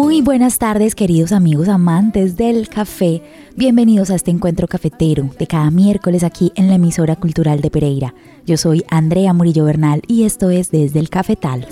Muy 0.00 0.20
buenas 0.20 0.58
tardes 0.58 0.94
queridos 0.94 1.32
amigos 1.32 1.66
amantes 1.66 2.36
del 2.36 2.68
café, 2.68 3.20
bienvenidos 3.56 4.10
a 4.10 4.14
este 4.14 4.30
encuentro 4.30 4.68
cafetero 4.68 5.28
de 5.36 5.48
cada 5.48 5.72
miércoles 5.72 6.22
aquí 6.22 6.52
en 6.54 6.68
la 6.68 6.76
emisora 6.76 7.16
cultural 7.16 7.60
de 7.60 7.68
Pereira. 7.68 8.14
Yo 8.46 8.56
soy 8.58 8.84
Andrea 8.90 9.32
Murillo 9.32 9.64
Bernal 9.64 10.02
y 10.06 10.22
esto 10.22 10.50
es 10.50 10.70
Desde 10.70 11.00
el 11.00 11.10
Cafetal. 11.10 11.66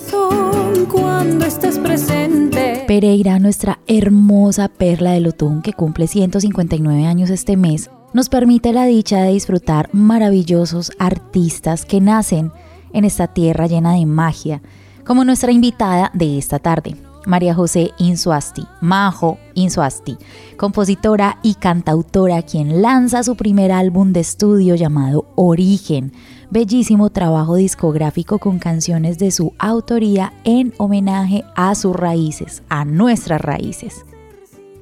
cuando 0.90 1.44
estés 1.44 1.78
presente. 1.78 2.82
Pereira, 2.88 3.38
nuestra 3.38 3.78
hermosa 3.86 4.66
perla 4.66 5.12
de 5.12 5.20
Lotún 5.20 5.62
que 5.62 5.72
cumple 5.72 6.08
159 6.08 7.06
años 7.06 7.30
este 7.30 7.56
mes, 7.56 7.90
nos 8.12 8.28
permite 8.28 8.72
la 8.72 8.86
dicha 8.86 9.22
de 9.22 9.34
disfrutar 9.34 9.88
maravillosos 9.92 10.90
artistas 10.98 11.84
que 11.84 12.00
nacen 12.00 12.50
en 12.92 13.04
esta 13.04 13.28
tierra 13.28 13.68
llena 13.68 13.92
de 13.92 14.04
magia, 14.04 14.62
como 15.04 15.24
nuestra 15.24 15.52
invitada 15.52 16.10
de 16.12 16.38
esta 16.38 16.58
tarde. 16.58 17.05
María 17.26 17.54
José 17.54 17.90
Insuasti, 17.98 18.66
Majo 18.80 19.38
Insuasti, 19.54 20.16
compositora 20.56 21.38
y 21.42 21.54
cantautora 21.54 22.42
quien 22.42 22.80
lanza 22.80 23.22
su 23.22 23.36
primer 23.36 23.72
álbum 23.72 24.12
de 24.12 24.20
estudio 24.20 24.76
llamado 24.76 25.26
Origen, 25.34 26.12
bellísimo 26.50 27.10
trabajo 27.10 27.56
discográfico 27.56 28.38
con 28.38 28.58
canciones 28.58 29.18
de 29.18 29.32
su 29.32 29.52
autoría 29.58 30.32
en 30.44 30.72
homenaje 30.78 31.44
a 31.56 31.74
sus 31.74 31.94
raíces, 31.94 32.62
a 32.68 32.84
nuestras 32.84 33.40
raíces. 33.40 34.06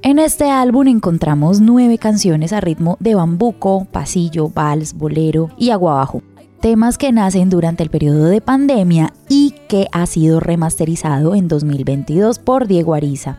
En 0.03 0.19
este 0.19 0.51
álbum 0.51 0.87
encontramos 0.87 1.61
nueve 1.61 1.97
canciones 1.97 2.53
a 2.53 2.61
ritmo 2.61 2.95
de 2.99 3.15
bambuco, 3.15 3.87
pasillo, 3.91 4.49
vals, 4.49 4.93
bolero 4.93 5.49
y 5.57 5.71
aguabajo 5.71 6.21
temas 6.59 6.97
que 6.97 7.11
nacen 7.11 7.49
durante 7.49 7.83
el 7.83 7.89
periodo 7.89 8.25
de 8.25 8.41
pandemia 8.41 9.13
y 9.29 9.53
que 9.67 9.87
ha 9.91 10.05
sido 10.05 10.39
remasterizado 10.39 11.35
en 11.35 11.47
2022 11.47 12.39
por 12.39 12.67
Diego 12.67 12.93
Ariza. 12.93 13.37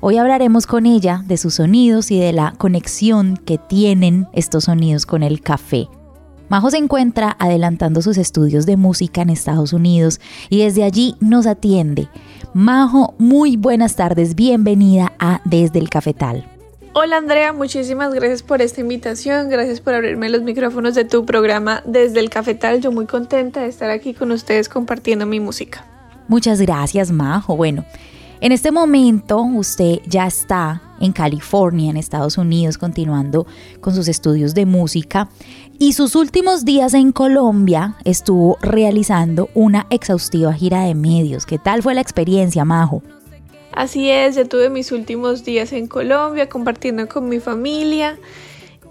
Hoy 0.00 0.18
hablaremos 0.18 0.66
con 0.66 0.86
ella 0.86 1.22
de 1.26 1.36
sus 1.36 1.54
sonidos 1.54 2.10
y 2.10 2.18
de 2.18 2.32
la 2.32 2.52
conexión 2.58 3.36
que 3.36 3.58
tienen 3.58 4.28
estos 4.32 4.64
sonidos 4.64 5.06
con 5.06 5.22
el 5.22 5.40
café. 5.40 5.88
Majo 6.48 6.70
se 6.70 6.76
encuentra 6.76 7.36
adelantando 7.38 8.02
sus 8.02 8.18
estudios 8.18 8.66
de 8.66 8.76
música 8.76 9.22
en 9.22 9.30
Estados 9.30 9.72
Unidos 9.72 10.20
y 10.50 10.58
desde 10.58 10.84
allí 10.84 11.16
nos 11.20 11.46
atiende. 11.46 12.08
Majo, 12.52 13.14
muy 13.18 13.56
buenas 13.56 13.96
tardes, 13.96 14.34
bienvenida 14.34 15.12
a 15.18 15.40
Desde 15.44 15.78
el 15.78 15.88
Cafetal. 15.88 16.53
Hola 16.96 17.16
Andrea, 17.16 17.52
muchísimas 17.52 18.14
gracias 18.14 18.44
por 18.44 18.62
esta 18.62 18.80
invitación, 18.80 19.48
gracias 19.48 19.80
por 19.80 19.94
abrirme 19.94 20.28
los 20.28 20.42
micrófonos 20.42 20.94
de 20.94 21.04
tu 21.04 21.26
programa 21.26 21.82
desde 21.84 22.20
el 22.20 22.30
cafetal. 22.30 22.80
Yo 22.80 22.92
muy 22.92 23.06
contenta 23.06 23.62
de 23.62 23.66
estar 23.66 23.90
aquí 23.90 24.14
con 24.14 24.30
ustedes 24.30 24.68
compartiendo 24.68 25.26
mi 25.26 25.40
música. 25.40 25.84
Muchas 26.28 26.60
gracias 26.60 27.10
Majo. 27.10 27.56
Bueno, 27.56 27.84
en 28.40 28.52
este 28.52 28.70
momento 28.70 29.42
usted 29.42 30.02
ya 30.06 30.28
está 30.28 30.82
en 31.00 31.10
California, 31.10 31.90
en 31.90 31.96
Estados 31.96 32.38
Unidos, 32.38 32.78
continuando 32.78 33.44
con 33.80 33.92
sus 33.92 34.06
estudios 34.06 34.54
de 34.54 34.64
música 34.64 35.28
y 35.80 35.94
sus 35.94 36.14
últimos 36.14 36.64
días 36.64 36.94
en 36.94 37.10
Colombia 37.10 37.96
estuvo 38.04 38.56
realizando 38.62 39.48
una 39.54 39.88
exhaustiva 39.90 40.52
gira 40.52 40.82
de 40.82 40.94
medios. 40.94 41.44
¿Qué 41.44 41.58
tal 41.58 41.82
fue 41.82 41.94
la 41.94 42.02
experiencia, 42.02 42.64
Majo? 42.64 43.02
Así 43.74 44.08
es, 44.08 44.36
ya 44.36 44.44
tuve 44.44 44.70
mis 44.70 44.92
últimos 44.92 45.44
días 45.44 45.72
en 45.72 45.88
Colombia 45.88 46.48
compartiendo 46.48 47.08
con 47.08 47.28
mi 47.28 47.40
familia 47.40 48.16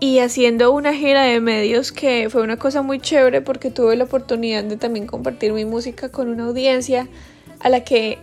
y 0.01 0.19
haciendo 0.19 0.73
una 0.73 0.93
gira 0.93 1.23
de 1.23 1.39
medios 1.39 1.93
que 1.93 2.27
fue 2.29 2.41
una 2.41 2.57
cosa 2.57 2.81
muy 2.81 2.99
chévere 2.99 3.39
porque 3.39 3.71
tuve 3.71 3.95
la 3.95 4.03
oportunidad 4.03 4.65
de 4.65 4.75
también 4.75 5.07
compartir 5.07 5.53
mi 5.53 5.63
música 5.63 6.09
con 6.09 6.27
una 6.27 6.47
audiencia 6.47 7.07
a 7.61 7.69
la 7.69 7.85
que 7.85 8.19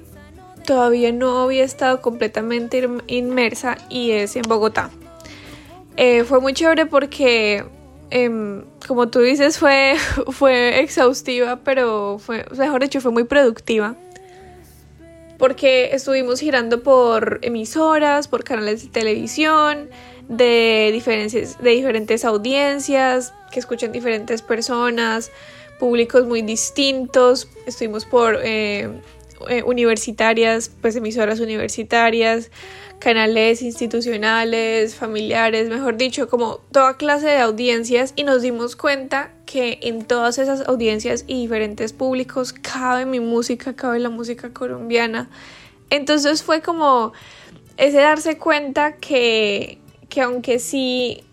todavía 0.67 1.13
no 1.13 1.39
había 1.39 1.65
estado 1.65 2.03
completamente 2.03 2.87
inmersa 3.07 3.79
y 3.89 4.11
es 4.11 4.37
en 4.37 4.43
Bogotá. 4.43 4.91
Eh, 5.97 6.25
fue 6.25 6.41
muy 6.41 6.53
chévere 6.53 6.85
porque, 6.85 7.65
em, 8.11 8.65
como 8.87 9.09
tú 9.09 9.21
dices, 9.21 9.59
fue, 9.59 9.95
fue 10.29 10.81
exhaustiva, 10.81 11.61
pero 11.65 12.19
fue, 12.19 12.45
mejor 12.59 12.83
dicho, 12.83 13.01
fue 13.01 13.13
muy 13.13 13.25
productiva 13.25 13.97
porque 15.41 15.95
estuvimos 15.95 16.39
girando 16.39 16.83
por 16.83 17.39
emisoras, 17.41 18.29
por 18.29 18.45
canales 18.45 18.83
de 18.83 18.89
televisión, 18.91 19.89
de 20.29 20.91
diferentes, 20.93 21.59
de 21.59 21.71
diferentes 21.71 22.27
audiencias, 22.27 23.33
que 23.51 23.59
escuchan 23.59 23.91
diferentes 23.91 24.43
personas, 24.43 25.33
públicos 25.79 26.27
muy 26.27 26.43
distintos. 26.43 27.49
Estuvimos 27.67 28.05
por 28.05 28.39
eh, 28.45 28.91
eh, 29.49 29.63
universitarias, 29.63 30.71
pues 30.83 30.95
emisoras 30.97 31.41
universitarias, 31.41 32.51
canales 33.01 33.63
institucionales, 33.63 34.95
familiares, 34.95 35.69
mejor 35.69 35.97
dicho, 35.97 36.29
como 36.29 36.59
toda 36.71 36.97
clase 36.97 37.27
de 37.27 37.39
audiencias 37.39 38.13
y 38.15 38.25
nos 38.25 38.43
dimos 38.43 38.77
cuenta 38.77 39.33
que 39.47 39.81
en 39.83 40.05
todas 40.05 40.39
esas 40.39 40.69
audiencias 40.69 41.25
y 41.27 41.41
diferentes 41.41 41.93
públicos 41.93 42.53
cabe 42.53 43.07
mi 43.07 43.19
música, 43.19 43.75
cabe 43.75 43.99
la 43.99 44.11
música 44.11 44.53
colombiana. 44.53 45.29
Entonces 45.89 46.43
fue 46.43 46.61
como 46.61 47.13
ese 47.79 47.99
darse 47.99 48.39
cuenta 48.39 48.97
que, 48.97 49.79
que 50.09 50.21
aunque 50.21 50.59
sí 50.59 51.25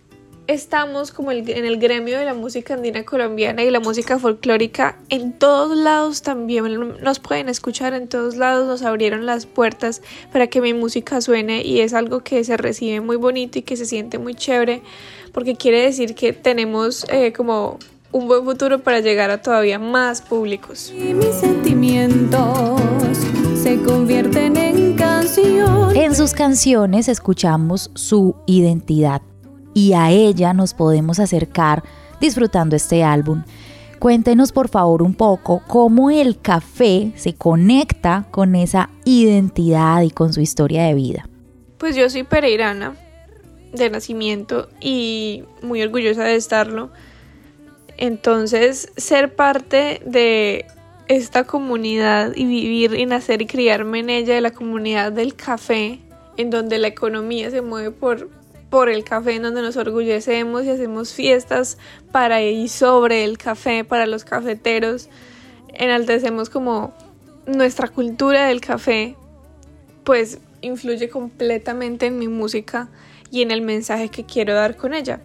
estamos 0.47 1.11
como 1.11 1.31
en 1.31 1.47
el 1.49 1.77
gremio 1.77 2.17
de 2.17 2.25
la 2.25 2.33
música 2.33 2.73
andina 2.73 3.03
colombiana 3.03 3.63
y 3.63 3.69
la 3.69 3.79
música 3.79 4.17
folclórica, 4.17 4.97
en 5.09 5.33
todos 5.33 5.77
lados 5.77 6.21
también 6.21 6.95
nos 7.01 7.19
pueden 7.19 7.49
escuchar, 7.49 7.93
en 7.93 8.07
todos 8.07 8.35
lados 8.35 8.67
nos 8.67 8.81
abrieron 8.81 9.25
las 9.25 9.45
puertas 9.45 10.01
para 10.31 10.47
que 10.47 10.61
mi 10.61 10.73
música 10.73 11.21
suene 11.21 11.63
y 11.63 11.81
es 11.81 11.93
algo 11.93 12.21
que 12.21 12.43
se 12.43 12.57
recibe 12.57 13.01
muy 13.01 13.17
bonito 13.17 13.59
y 13.59 13.61
que 13.61 13.75
se 13.75 13.85
siente 13.85 14.17
muy 14.17 14.35
chévere 14.35 14.81
porque 15.33 15.55
quiere 15.55 15.81
decir 15.81 16.15
que 16.15 16.33
tenemos 16.33 17.05
eh, 17.09 17.33
como 17.33 17.77
un 18.11 18.27
buen 18.27 18.43
futuro 18.45 18.79
para 18.79 19.01
llegar 19.01 19.29
a 19.29 19.41
todavía 19.41 19.79
más 19.79 20.21
públicos. 20.21 20.93
Y 20.97 21.13
mis 21.13 21.35
sentimientos 21.35 22.81
se 23.61 23.81
convierten 23.83 24.55
en 24.55 24.95
canciones. 24.95 25.97
En 25.97 26.15
sus 26.15 26.33
canciones 26.33 27.09
escuchamos 27.09 27.91
su 27.93 28.35
identidad 28.47 29.21
y 29.77 29.93
a 29.93 30.09
ella 30.09 30.55
nos 30.55 30.73
podemos 30.73 31.19
acercar 31.19 31.83
disfrutando 32.19 32.75
este 32.75 33.03
álbum. 33.03 33.43
Cuéntenos 33.99 34.51
por 34.51 34.69
favor 34.69 35.03
un 35.03 35.13
poco 35.13 35.61
cómo 35.67 36.09
el 36.09 36.39
café 36.39 37.11
se 37.15 37.35
conecta 37.35 38.25
con 38.31 38.55
esa 38.55 38.89
identidad 39.05 40.01
y 40.01 40.09
con 40.09 40.33
su 40.33 40.41
historia 40.41 40.85
de 40.85 40.95
vida. 40.95 41.29
Pues 41.77 41.95
yo 41.95 42.09
soy 42.09 42.23
pereirana 42.23 42.95
de 43.71 43.91
nacimiento 43.91 44.67
y 44.81 45.43
muy 45.61 45.83
orgullosa 45.83 46.23
de 46.23 46.37
estarlo. 46.37 46.89
Entonces, 47.97 48.91
ser 48.97 49.35
parte 49.35 50.01
de 50.03 50.65
esta 51.07 51.43
comunidad 51.43 52.33
y 52.35 52.45
vivir 52.45 52.95
y 52.95 53.05
nacer 53.05 53.43
y 53.43 53.45
criarme 53.45 53.99
en 53.99 54.09
ella, 54.09 54.33
de 54.33 54.41
la 54.41 54.51
comunidad 54.51 55.11
del 55.11 55.35
café, 55.35 55.99
en 56.35 56.49
donde 56.49 56.79
la 56.79 56.87
economía 56.87 57.51
se 57.51 57.61
mueve 57.61 57.91
por 57.91 58.36
por 58.69 58.89
el 58.89 59.03
café 59.03 59.35
en 59.35 59.43
donde 59.43 59.61
nos 59.61 59.77
orgullecemos 59.77 60.65
y 60.65 60.69
hacemos 60.69 61.13
fiestas 61.13 61.77
para 62.11 62.41
y 62.43 62.67
sobre 62.67 63.23
el 63.23 63.37
café, 63.37 63.83
para 63.83 64.05
los 64.05 64.25
cafeteros. 64.25 65.09
Enaltecemos 65.73 66.49
como 66.49 66.93
nuestra 67.45 67.87
cultura 67.87 68.47
del 68.47 68.61
café, 68.61 69.15
pues 70.03 70.39
influye 70.61 71.09
completamente 71.09 72.07
en 72.07 72.19
mi 72.19 72.27
música 72.27 72.89
y 73.31 73.41
en 73.41 73.51
el 73.51 73.61
mensaje 73.61 74.09
que 74.09 74.25
quiero 74.25 74.53
dar 74.53 74.75
con 74.75 74.93
ella. 74.93 75.21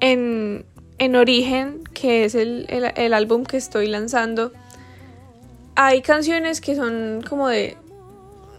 En, 0.00 0.64
en 0.98 1.16
Origen, 1.16 1.84
que 1.94 2.24
es 2.24 2.34
el, 2.34 2.66
el 2.68 3.14
álbum 3.14 3.44
que 3.44 3.56
estoy 3.56 3.86
lanzando, 3.86 4.52
hay 5.76 6.00
canciones 6.00 6.60
que 6.60 6.74
son 6.74 7.22
como 7.28 7.48
de 7.48 7.76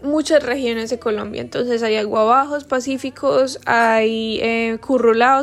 muchas 0.02 0.42
regiones 0.42 0.90
de 0.90 0.98
Colombia. 0.98 1.40
Entonces 1.40 1.82
hay 1.82 1.96
aguabajos 1.96 2.64
pacíficos, 2.64 3.60
hay 3.66 4.40
eh, 4.40 4.78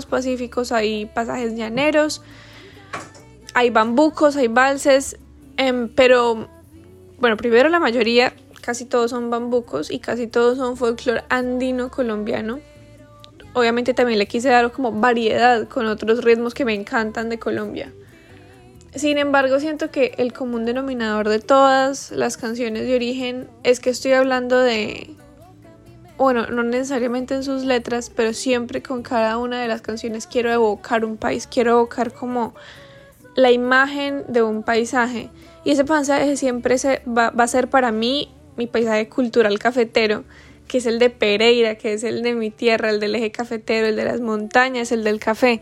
pacíficos, 0.10 0.72
hay 0.72 1.06
pasajes 1.08 1.56
llaneros, 1.56 2.22
hay 3.54 3.70
bambucos, 3.70 4.36
hay 4.36 4.48
valses, 4.48 5.18
em, 5.58 5.90
pero 5.90 6.48
bueno, 7.20 7.38
primero 7.38 7.70
la 7.70 7.80
mayoría, 7.80 8.34
casi 8.62 8.86
todos 8.86 9.12
son 9.12 9.30
bambucos 9.30 9.92
y 9.92 10.00
casi 10.00 10.28
todos 10.28 10.58
son 10.58 10.76
folclore 10.78 11.24
andino 11.30 11.90
colombiano. 11.90 12.60
Obviamente 13.54 13.94
también 13.94 14.20
le 14.20 14.28
quise 14.28 14.50
dar 14.50 14.72
como 14.72 14.92
variedad 14.92 15.68
con 15.68 15.86
otros 15.86 16.24
ritmos 16.24 16.54
que 16.54 16.66
me 16.66 16.74
encantan 16.74 17.30
de 17.30 17.40
Colombia. 17.40 17.94
Sin 18.96 19.18
embargo, 19.18 19.60
siento 19.60 19.92
que 19.92 20.14
el 20.18 20.32
común 20.32 20.64
denominador 20.64 21.28
de 21.28 21.40
todas 21.40 22.12
las 22.12 22.38
canciones 22.38 22.84
de 22.84 22.96
origen 22.96 23.50
es 23.64 23.82
que 23.82 23.90
estoy 23.90 24.14
hablando 24.14 24.58
de, 24.58 25.10
bueno, 26.18 26.48
no 26.48 26.64
necesariamente 26.64 27.36
en 27.36 27.44
sus 27.44 27.66
letras, 27.66 28.10
pero 28.10 28.32
siempre 28.32 28.82
con 28.82 29.04
cada 29.04 29.38
una 29.38 29.62
de 29.62 29.68
las 29.68 29.82
canciones 29.82 30.28
quiero 30.28 30.50
evocar 30.50 31.04
un 31.04 31.18
país, 31.18 31.46
quiero 31.46 31.72
evocar 31.72 32.14
como 32.14 32.56
la 33.36 33.52
imagen 33.52 34.24
de 34.30 34.44
un 34.44 34.64
paisaje. 34.64 35.30
Y 35.66 35.72
ese 35.72 35.84
paisaje 35.84 36.38
siempre 36.38 36.78
se 36.78 37.02
va, 37.06 37.32
va 37.32 37.44
a 37.44 37.48
ser 37.48 37.70
para 37.70 37.92
mí 37.92 38.30
mi 38.56 38.66
paisaje 38.66 39.10
cultural 39.10 39.60
cafetero, 39.60 40.24
que 40.70 40.78
es 40.78 40.86
el 40.86 41.00
de 41.00 41.10
Pereira, 41.10 41.76
que 41.76 41.92
es 41.92 42.06
el 42.06 42.24
de 42.24 42.34
mi 42.34 42.50
tierra, 42.50 42.92
el 42.92 43.02
del 43.02 43.16
eje 43.16 43.30
cafetero, 43.32 43.88
el 43.88 43.98
de 43.98 44.06
las 44.06 44.22
montañas, 44.22 44.94
el 44.94 45.04
del 45.04 45.20
café. 45.20 45.60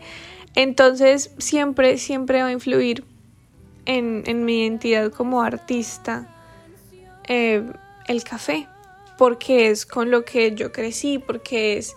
Entonces 0.54 1.32
siempre, 1.38 1.98
siempre 1.98 2.40
va 2.40 2.48
a 2.48 2.52
influir 2.52 3.04
en, 3.86 4.44
mi 4.44 4.62
identidad 4.62 5.12
como 5.12 5.42
artista 5.42 6.28
eh, 7.28 7.62
el 8.08 8.24
café, 8.24 8.68
porque 9.18 9.70
es 9.70 9.86
con 9.86 10.10
lo 10.10 10.24
que 10.24 10.54
yo 10.54 10.72
crecí, 10.72 11.18
porque 11.18 11.78
es 11.78 11.94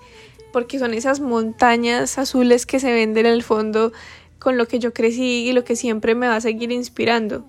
porque 0.53 0.79
son 0.79 0.93
esas 0.93 1.19
montañas 1.19 2.17
azules 2.17 2.65
que 2.65 2.79
se 2.79 2.91
ven 2.91 3.15
en 3.17 3.25
el 3.25 3.43
fondo 3.43 3.91
con 4.39 4.57
lo 4.57 4.67
que 4.67 4.79
yo 4.79 4.93
crecí 4.93 5.47
y 5.47 5.51
lo 5.51 5.63
que 5.63 5.75
siempre 5.75 6.15
me 6.15 6.27
va 6.27 6.37
a 6.37 6.41
seguir 6.41 6.71
inspirando. 6.71 7.45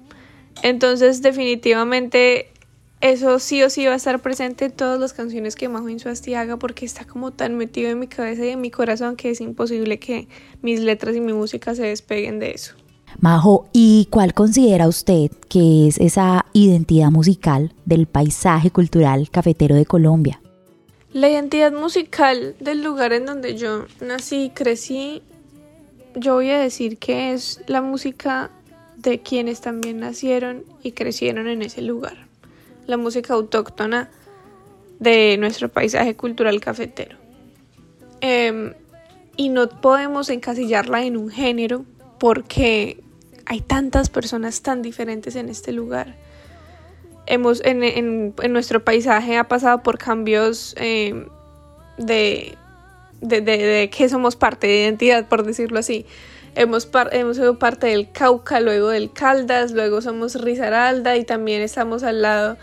Entonces, 0.63 1.23
definitivamente 1.23 2.51
eso 3.01 3.39
sí 3.39 3.63
o 3.63 3.71
sí 3.71 3.87
va 3.87 3.93
a 3.93 3.97
estar 3.97 4.21
presente 4.21 4.67
en 4.67 4.73
todas 4.73 4.99
las 4.99 5.13
canciones 5.13 5.55
que 5.55 5.69
Majo 5.69 5.89
Insuasti 5.89 6.35
haga 6.35 6.57
porque 6.57 6.85
está 6.85 7.05
como 7.05 7.33
tan 7.33 7.57
metido 7.57 7.91
en 7.91 8.01
mi 8.01 8.09
cabeza 8.09 8.45
y 8.45 8.49
en 8.49 8.61
mi 8.61 8.71
corazón 8.71 9.15
que 9.15 9.31
es 9.31 9.41
imposible 9.41 10.01
que 10.01 10.27
mis 10.63 10.81
letras 10.81 11.15
y 11.15 11.21
mi 11.21 11.33
música 11.33 11.75
se 11.77 11.85
despeguen 11.85 12.41
de 12.41 12.51
eso. 12.51 12.75
Majo, 13.21 13.69
¿y 13.73 14.07
cuál 14.11 14.33
considera 14.33 14.87
usted 14.87 15.33
que 15.49 15.89
es 15.89 15.99
esa 15.99 16.47
identidad 16.53 17.11
musical 17.11 17.73
del 17.85 18.07
paisaje 18.07 18.71
cultural 18.71 19.29
cafetero 19.31 19.75
de 19.75 19.87
Colombia? 19.87 20.41
La 21.13 21.29
identidad 21.29 21.73
musical 21.73 22.55
del 22.61 22.85
lugar 22.85 23.13
en 23.13 23.27
donde 23.27 23.57
yo 23.57 23.87
nací 24.01 24.45
y 24.45 24.51
crecí, 24.51 25.23
yo 26.15 26.35
voy 26.35 26.51
a 26.51 26.61
decir 26.61 26.99
que 26.99 27.33
es 27.33 27.61
la 27.67 27.83
música 27.83 28.53
de 28.97 29.19
quienes 29.21 29.63
también 29.63 29.99
nacieron 29.99 30.63
y 30.85 30.93
crecieron 30.93 31.49
en 31.49 31.63
ese 31.63 31.83
lugar. 31.83 32.29
La 32.87 32.97
música 32.97 33.35
autóctona 33.35 34.11
de 35.01 35.37
nuestro 35.39 35.69
paisaje 35.69 36.15
cultural 36.15 36.61
cafetero. 36.61 37.17
Em, 38.21 38.75
y 39.37 39.49
no 39.49 39.69
podemos 39.69 40.29
encasillarla 40.29 41.05
en 41.05 41.17
un 41.17 41.31
género 41.31 41.85
porque 42.19 43.03
hay 43.49 43.63
tantas 43.63 44.11
personas 44.11 44.61
tan 44.61 44.83
diferentes 44.83 45.35
en 45.35 45.49
este 45.49 45.73
lugar. 45.73 46.15
Hemos, 47.27 47.63
en, 47.65 48.35
nuestro 48.51 48.85
paisaje 48.85 49.39
ha 49.39 49.49
pasado 49.49 49.83
por 49.83 49.97
cambios 49.97 50.75
eh, 50.79 51.27
de, 51.97 52.57
de, 53.23 53.91
que 53.91 54.09
somos 54.11 54.37
parte 54.37 54.67
de 54.67 54.83
identidad, 54.83 55.29
por 55.29 55.45
decirlo 55.45 55.79
así. 55.79 56.05
Hemos, 56.57 56.91
hemos 57.13 57.37
sido 57.37 57.59
parte 57.59 57.87
del 57.87 58.13
Cauca, 58.13 58.61
luego 58.61 58.91
del 58.91 59.13
Caldas, 59.13 59.73
luego 59.73 60.03
somos 60.03 60.35
Risaralda 60.35 61.17
y 61.17 61.25
también 61.25 61.63
estamos 61.63 62.03
al 62.03 62.21
lado 62.21 62.59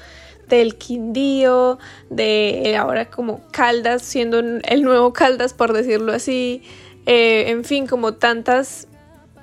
del 0.48 0.76
Quindío, 0.76 1.80
de 2.12 2.76
ahora 2.78 3.10
como 3.10 3.42
Caldas, 3.52 4.04
siendo 4.04 4.38
el 4.40 4.84
nuevo 4.84 5.14
Caldas, 5.14 5.56
por 5.56 5.74
decirlo 5.74 6.14
así. 6.14 6.62
Eh, 7.08 7.46
en 7.50 7.64
fin, 7.64 7.88
como 7.88 8.14
tantas 8.16 8.88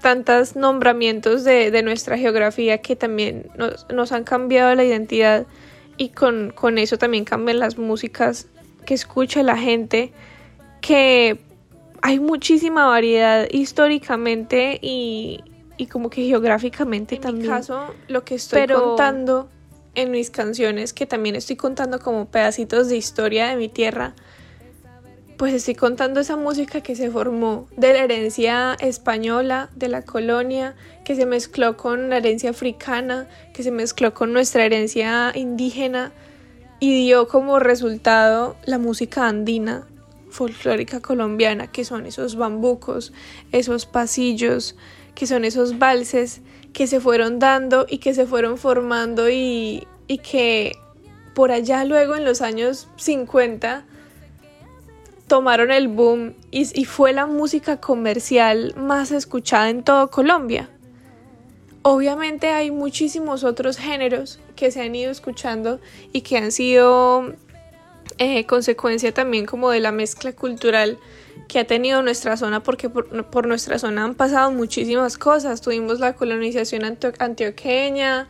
tantos 0.03 0.57
nombramientos 0.57 1.45
de, 1.45 1.83
nuestra 1.83 2.19
geografía 2.19 2.79
que 2.79 2.97
también 2.97 3.51
nos, 3.89 4.13
han 4.13 4.25
cambiado 4.25 4.75
la 4.75 4.85
identidad 4.85 5.47
y 5.97 6.11
con, 6.11 6.53
eso 6.77 6.99
también 6.99 7.25
cambian 7.25 7.59
las 7.59 7.79
músicas 7.79 8.49
que 8.85 8.93
escucha 8.95 9.43
la 9.43 9.57
gente, 9.57 10.13
que 10.83 11.39
hay 12.03 12.21
muchísima 12.21 12.87
variedad 12.87 13.47
históricamente 13.51 14.79
y, 14.83 15.43
como 15.91 16.11
que 16.11 16.25
geográficamente 16.27 17.17
también. 17.17 17.47
En 17.47 17.51
mi 17.51 17.59
caso, 17.59 17.95
lo 18.09 18.25
que 18.25 18.35
estoy 18.35 18.67
contando 18.67 19.49
en 19.95 20.11
mis 20.11 20.31
canciones, 20.31 20.93
que 20.93 21.07
también 21.07 21.37
estoy 21.37 21.57
contando 21.57 21.99
como 21.99 22.27
pedacitos 22.27 22.89
de 22.89 22.97
historia 22.97 23.49
de 23.49 23.57
mi 23.57 23.69
tierra, 23.69 24.15
pues 25.43 25.55
estoy 25.55 25.75
contando 25.75 26.21
esa 26.21 26.37
música 26.37 26.83
que 26.83 26.95
se 26.95 27.11
formó 27.11 27.67
de 27.77 27.93
la 27.93 28.05
herencia 28.05 28.77
española, 28.79 29.71
de 29.75 29.89
la 29.89 30.03
colonia, 30.03 30.77
que 31.05 31.17
se 31.17 31.27
mezcló 31.27 31.77
con 31.77 32.11
la 32.11 32.19
herencia 32.19 32.51
africana, 32.51 33.27
que 33.53 33.65
se 33.65 33.73
mezcló 33.73 34.15
con 34.15 34.33
nuestra 34.33 34.65
herencia 34.65 35.33
indígena 35.35 36.13
y 36.79 36.95
dio 37.07 37.27
como 37.27 37.59
resultado 37.59 38.55
la 38.67 38.79
música 38.79 39.27
andina 39.27 39.89
folclórica 40.31 41.01
colombiana, 41.01 41.73
que 41.73 41.85
son 41.85 42.07
esos 42.07 42.37
bambucos, 42.37 43.13
esos 43.51 43.85
pasillos, 43.85 44.77
que 45.17 45.27
son 45.27 45.45
esos 45.45 45.77
valses 45.77 46.41
que 46.73 46.87
se 46.87 47.01
fueron 47.01 47.41
dando 47.41 47.85
y 47.89 47.99
que 47.99 48.15
se 48.15 48.27
fueron 48.27 48.59
formando 48.59 49.29
y, 49.29 49.89
y 50.07 50.19
que 50.19 50.79
por 51.35 51.51
allá 51.51 51.85
luego 51.85 52.15
en 52.15 52.25
los 52.25 52.43
años 52.43 52.87
50 52.95 53.87
tomaron 55.27 55.71
el 55.71 55.89
boom 55.89 56.35
y, 56.51 56.85
fue 56.85 57.13
la 57.13 57.27
música 57.27 57.79
comercial 57.79 58.75
más 58.77 59.13
escuchada 59.13 59.71
en 59.71 59.83
todo 59.83 60.11
Colombia. 60.11 60.69
Obviamente 61.83 62.49
hay 62.49 62.71
muchísimos 62.71 63.43
otros 63.43 63.77
géneros 63.77 64.39
que 64.55 64.71
se 64.71 64.83
han 64.83 64.95
ido 64.95 65.11
escuchando 65.11 65.81
y 66.13 66.21
que 66.21 66.37
han 66.37 66.53
sido 66.53 67.35
eh, 68.19 68.47
consecuencia 68.47 69.13
también 69.13 69.47
como 69.47 69.71
de 69.71 69.81
la 69.81 69.91
mezcla 69.91 70.33
cultural 70.33 70.99
que 71.49 71.59
ha 71.59 71.67
tenido 71.67 72.03
nuestra 72.03 72.37
zona 72.37 72.63
porque 72.63 72.89
por, 72.89 73.47
nuestra 73.47 73.79
zona 73.79 74.05
han 74.05 74.15
pasado 74.15 74.53
muchísimas 74.53 75.19
cosas. 75.19 75.61
Tuvimos 75.61 75.99
la 75.99 76.15
colonización 76.15 76.85
antioqueña, 77.19 78.29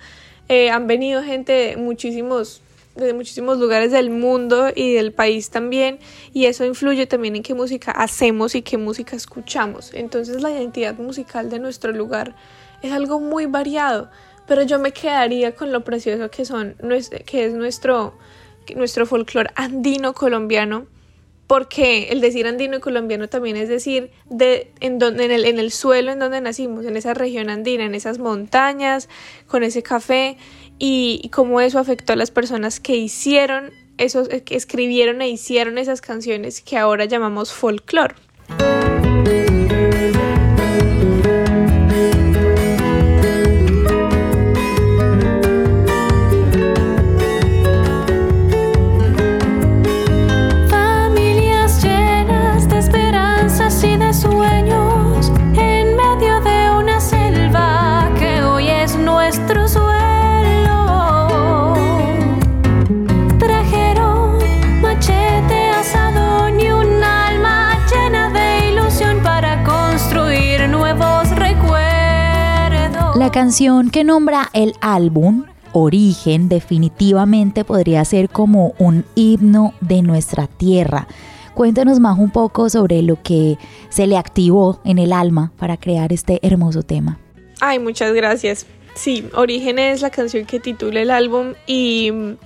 eh, 0.48 0.70
han 0.70 0.86
venido 0.86 1.22
gente 1.22 1.52
de 1.52 1.76
muchísimos 1.76 2.62
de 2.96 3.12
muchísimos 3.14 3.58
lugares 3.58 3.92
del 3.92 4.10
mundo 4.10 4.68
y 4.74 4.94
del 4.94 5.12
país 5.12 5.50
también 5.50 5.98
y 6.32 6.46
eso 6.46 6.64
influye 6.64 7.06
también 7.06 7.36
en 7.36 7.42
qué 7.42 7.54
música 7.54 7.90
hacemos 7.92 8.54
y 8.54 8.62
qué 8.62 8.78
música 8.78 9.16
escuchamos. 9.16 9.92
Entonces 9.94 10.42
la 10.42 10.50
identidad 10.50 10.96
musical 10.98 11.50
de 11.50 11.58
nuestro 11.58 11.92
lugar 11.92 12.34
es 12.82 12.92
algo 12.92 13.20
muy 13.20 13.46
variado, 13.46 14.10
pero 14.46 14.62
yo 14.62 14.78
me 14.78 14.92
quedaría 14.92 15.54
con 15.54 15.72
lo 15.72 15.84
precioso 15.84 16.30
que 16.30 16.44
son 16.44 16.76
que 17.26 17.44
es 17.44 17.54
nuestro 17.54 18.14
nuestro 18.76 19.06
folclore 19.06 19.50
andino 19.56 20.12
colombiano 20.12 20.86
porque 21.52 22.08
el 22.10 22.20
decir 22.20 22.46
andino 22.46 22.78
y 22.78 22.80
colombiano 22.80 23.28
también 23.28 23.56
es 23.56 23.68
decir 23.68 24.10
de 24.30 24.70
en 24.80 24.98
donde 24.98 25.26
en 25.26 25.30
el, 25.30 25.44
en 25.44 25.58
el 25.58 25.70
suelo 25.70 26.10
en 26.10 26.18
donde 26.18 26.40
nacimos, 26.40 26.86
en 26.86 26.96
esa 26.96 27.12
región 27.12 27.50
andina, 27.50 27.84
en 27.84 27.94
esas 27.94 28.18
montañas, 28.18 29.08
con 29.48 29.62
ese 29.62 29.82
café 29.82 30.38
y, 30.84 31.28
cómo 31.28 31.60
eso 31.60 31.78
afectó 31.78 32.12
a 32.12 32.16
las 32.16 32.32
personas 32.32 32.80
que 32.80 32.96
hicieron 32.96 33.70
esos, 33.98 34.28
que 34.28 34.56
escribieron 34.56 35.22
e 35.22 35.28
hicieron 35.28 35.78
esas 35.78 36.00
canciones 36.00 36.60
que 36.60 36.76
ahora 36.76 37.04
llamamos 37.04 37.52
folclore. 37.52 38.16
Canción 73.52 73.90
que 73.90 74.02
nombra 74.02 74.48
el 74.54 74.72
álbum 74.80 75.44
Origen 75.74 76.48
definitivamente 76.48 77.66
podría 77.66 78.02
ser 78.06 78.30
como 78.30 78.72
un 78.78 79.04
himno 79.14 79.74
de 79.82 80.00
nuestra 80.00 80.46
tierra. 80.46 81.06
Cuéntanos 81.52 82.00
más 82.00 82.18
un 82.18 82.30
poco 82.30 82.70
sobre 82.70 83.02
lo 83.02 83.22
que 83.22 83.58
se 83.90 84.06
le 84.06 84.16
activó 84.16 84.80
en 84.86 84.96
el 84.96 85.12
alma 85.12 85.52
para 85.58 85.76
crear 85.76 86.14
este 86.14 86.40
hermoso 86.40 86.82
tema. 86.82 87.18
Ay, 87.60 87.78
muchas 87.78 88.14
gracias. 88.14 88.64
Sí, 88.94 89.28
Origen 89.34 89.78
es 89.78 90.00
la 90.00 90.08
canción 90.08 90.46
que 90.46 90.58
titula 90.58 91.02
el 91.02 91.10
álbum 91.10 91.52
y 91.66 92.10
mm, 92.10 92.36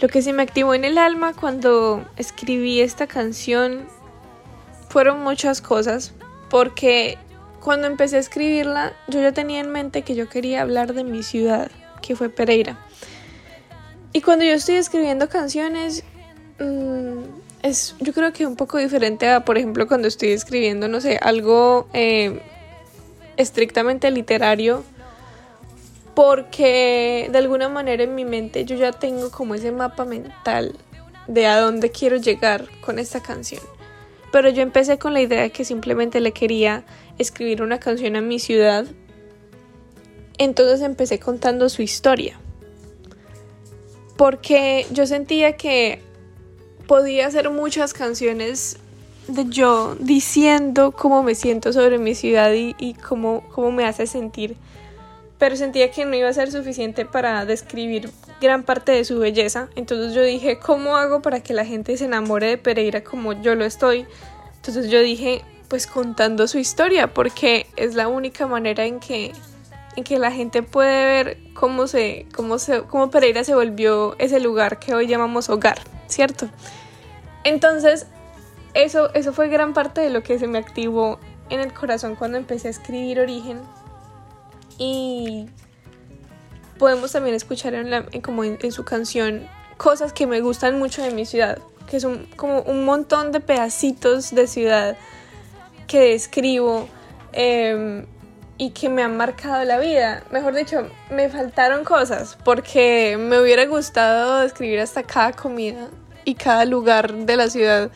lo 0.00 0.08
que 0.08 0.22
se 0.22 0.32
me 0.32 0.42
activó 0.42 0.74
en 0.74 0.84
el 0.84 0.98
alma 0.98 1.34
cuando 1.34 2.04
escribí 2.16 2.80
esta 2.80 3.06
canción 3.06 3.82
fueron 4.88 5.22
muchas 5.22 5.60
cosas, 5.60 6.14
porque 6.50 7.16
cuando 7.66 7.88
empecé 7.88 8.14
a 8.14 8.20
escribirla 8.20 8.92
yo 9.08 9.20
ya 9.20 9.32
tenía 9.32 9.58
en 9.58 9.72
mente 9.72 10.02
que 10.02 10.14
yo 10.14 10.28
quería 10.28 10.62
hablar 10.62 10.94
de 10.94 11.02
mi 11.02 11.24
ciudad, 11.24 11.68
que 12.00 12.14
fue 12.14 12.28
Pereira. 12.28 12.78
Y 14.12 14.20
cuando 14.20 14.44
yo 14.44 14.52
estoy 14.52 14.76
escribiendo 14.76 15.28
canciones, 15.28 16.04
mm, 16.60 17.24
es 17.64 17.96
yo 17.98 18.12
creo 18.12 18.32
que 18.32 18.46
un 18.46 18.54
poco 18.54 18.78
diferente 18.78 19.28
a, 19.28 19.44
por 19.44 19.58
ejemplo, 19.58 19.88
cuando 19.88 20.06
estoy 20.06 20.28
escribiendo, 20.28 20.86
no 20.86 21.00
sé, 21.00 21.18
algo 21.20 21.88
eh, 21.92 22.40
estrictamente 23.36 24.12
literario 24.12 24.84
porque 26.14 27.28
de 27.32 27.38
alguna 27.38 27.68
manera 27.68 28.04
en 28.04 28.14
mi 28.14 28.24
mente 28.24 28.64
yo 28.64 28.76
ya 28.76 28.92
tengo 28.92 29.32
como 29.32 29.56
ese 29.56 29.72
mapa 29.72 30.04
mental 30.04 30.76
de 31.26 31.48
a 31.48 31.58
dónde 31.58 31.90
quiero 31.90 32.16
llegar 32.16 32.68
con 32.80 33.00
esta 33.00 33.20
canción. 33.20 33.62
Pero 34.32 34.48
yo 34.50 34.62
empecé 34.62 34.98
con 34.98 35.12
la 35.12 35.20
idea 35.20 35.42
de 35.42 35.50
que 35.50 35.64
simplemente 35.64 36.20
le 36.20 36.32
quería 36.32 36.84
escribir 37.18 37.62
una 37.62 37.78
canción 37.78 38.16
a 38.16 38.20
mi 38.20 38.38
ciudad. 38.38 38.86
Entonces 40.38 40.82
empecé 40.82 41.18
contando 41.18 41.68
su 41.68 41.82
historia. 41.82 42.38
Porque 44.16 44.86
yo 44.90 45.06
sentía 45.06 45.56
que 45.56 46.00
podía 46.86 47.26
hacer 47.26 47.50
muchas 47.50 47.92
canciones 47.92 48.78
de 49.28 49.46
yo 49.48 49.96
diciendo 49.98 50.92
cómo 50.92 51.22
me 51.22 51.34
siento 51.34 51.72
sobre 51.72 51.98
mi 51.98 52.14
ciudad 52.14 52.52
y, 52.54 52.94
cómo, 52.94 53.42
cómo 53.52 53.72
me 53.72 53.84
hace 53.84 54.06
sentir 54.06 54.56
pero 55.38 55.56
sentía 55.56 55.90
que 55.90 56.04
no 56.04 56.16
iba 56.16 56.28
a 56.28 56.32
ser 56.32 56.50
suficiente 56.50 57.04
para 57.04 57.44
describir 57.44 58.10
gran 58.40 58.62
parte 58.62 58.92
de 58.92 59.04
su 59.04 59.18
belleza. 59.18 59.68
Entonces 59.76 60.14
yo 60.14 60.22
dije, 60.22 60.58
¿cómo 60.58 60.96
hago 60.96 61.22
para 61.22 61.40
que 61.40 61.54
la 61.54 61.64
gente 61.64 61.96
se 61.96 62.04
enamore 62.04 62.48
de 62.48 62.58
Pereira 62.58 63.04
como 63.04 63.32
yo 63.32 63.54
lo 63.54 63.64
estoy? 63.64 64.06
Entonces 64.56 64.90
yo 64.90 65.00
dije, 65.00 65.42
pues 65.68 65.86
contando 65.86 66.46
su 66.48 66.58
historia, 66.58 67.12
porque 67.12 67.66
es 67.76 67.94
la 67.94 68.08
única 68.08 68.46
manera 68.46 68.84
en 68.84 69.00
que, 69.00 69.32
en 69.96 70.04
que 70.04 70.18
la 70.18 70.32
gente 70.32 70.62
puede 70.62 71.04
ver 71.04 71.38
cómo, 71.54 71.86
se, 71.86 72.26
cómo, 72.34 72.58
se, 72.58 72.82
cómo 72.82 73.10
Pereira 73.10 73.44
se 73.44 73.54
volvió 73.54 74.16
ese 74.18 74.40
lugar 74.40 74.78
que 74.78 74.94
hoy 74.94 75.06
llamamos 75.06 75.48
hogar, 75.48 75.78
¿cierto? 76.06 76.48
Entonces, 77.44 78.06
eso, 78.74 79.12
eso 79.14 79.32
fue 79.32 79.48
gran 79.48 79.72
parte 79.72 80.00
de 80.00 80.10
lo 80.10 80.22
que 80.22 80.38
se 80.38 80.46
me 80.46 80.58
activó 80.58 81.18
en 81.48 81.60
el 81.60 81.72
corazón 81.72 82.16
cuando 82.16 82.38
empecé 82.38 82.68
a 82.68 82.70
escribir 82.72 83.20
Origen, 83.20 83.60
y 84.78 85.46
podemos 86.78 87.12
también 87.12 87.34
escuchar 87.34 87.74
en, 87.74 88.20
como 88.20 88.44
en, 88.44 88.72
su 88.72 88.84
canción 88.84 89.46
cosas 89.76 90.12
que 90.12 90.26
me 90.26 90.40
gustan 90.40 90.78
mucho 90.78 91.02
de 91.02 91.10
mi 91.10 91.26
ciudad, 91.26 91.58
que 91.88 92.00
son 92.00 92.26
como 92.36 92.60
un 92.62 92.84
montón 92.84 93.32
de 93.32 93.40
pedacitos 93.40 94.34
de 94.34 94.46
ciudad 94.46 94.96
que 95.86 96.00
describo 96.00 96.88
em, 97.32 98.06
y 98.58 98.70
que 98.70 98.88
me 98.88 99.02
han 99.02 99.16
marcado 99.16 99.64
la 99.64 99.78
vida. 99.78 100.24
Mejor 100.30 100.54
dicho, 100.54 100.88
me 101.10 101.28
faltaron 101.28 101.84
cosas 101.84 102.38
porque 102.44 103.16
me 103.18 103.40
hubiera 103.40 103.66
gustado 103.66 104.40
describir 104.40 104.80
hasta 104.80 105.02
cada 105.02 105.32
comida 105.32 105.88
y 106.24 106.34
cada 106.34 106.64
lugar 106.64 107.12
de 107.14 107.36
la 107.36 107.48
ciudad 107.48 107.90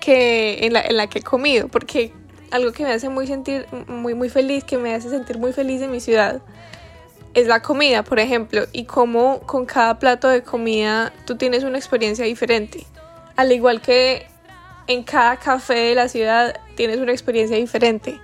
que, 0.00 0.66
en, 0.66 0.72
la, 0.72 0.80
en 0.82 0.96
la 0.96 1.08
que 1.08 1.20
he 1.20 1.22
comido, 1.22 1.68
porque 1.68 2.12
algo 2.50 2.72
que 2.72 2.84
me 2.84 2.92
hace 2.92 3.08
muy 3.08 3.26
sentir 3.26 3.66
muy 3.88 4.14
muy 4.14 4.28
feliz, 4.28 4.62
que 4.64 4.78
me 4.78 4.94
hace 4.94 5.10
sentir 5.10 5.38
muy 5.38 5.52
feliz 5.52 5.82
en 5.82 5.90
mi 5.90 6.00
ciudad, 6.00 6.40
es 7.34 7.46
la 7.46 7.60
comida, 7.62 8.02
por 8.02 8.18
ejemplo, 8.18 8.66
y 8.72 8.84
cómo 8.84 9.40
con 9.40 9.66
cada 9.66 9.98
plato 9.98 10.28
de 10.28 10.42
comida 10.42 11.12
tú 11.26 11.36
tienes 11.36 11.64
una 11.64 11.78
experiencia 11.78 12.24
diferente. 12.24 12.86
Al 13.36 13.52
igual 13.52 13.80
que 13.80 14.26
en 14.86 15.02
cada 15.02 15.36
café 15.36 15.74
de 15.74 15.94
la 15.94 16.08
ciudad 16.08 16.60
tienes 16.76 16.98
una 16.98 17.12
experiencia 17.12 17.56
diferente. 17.56 18.20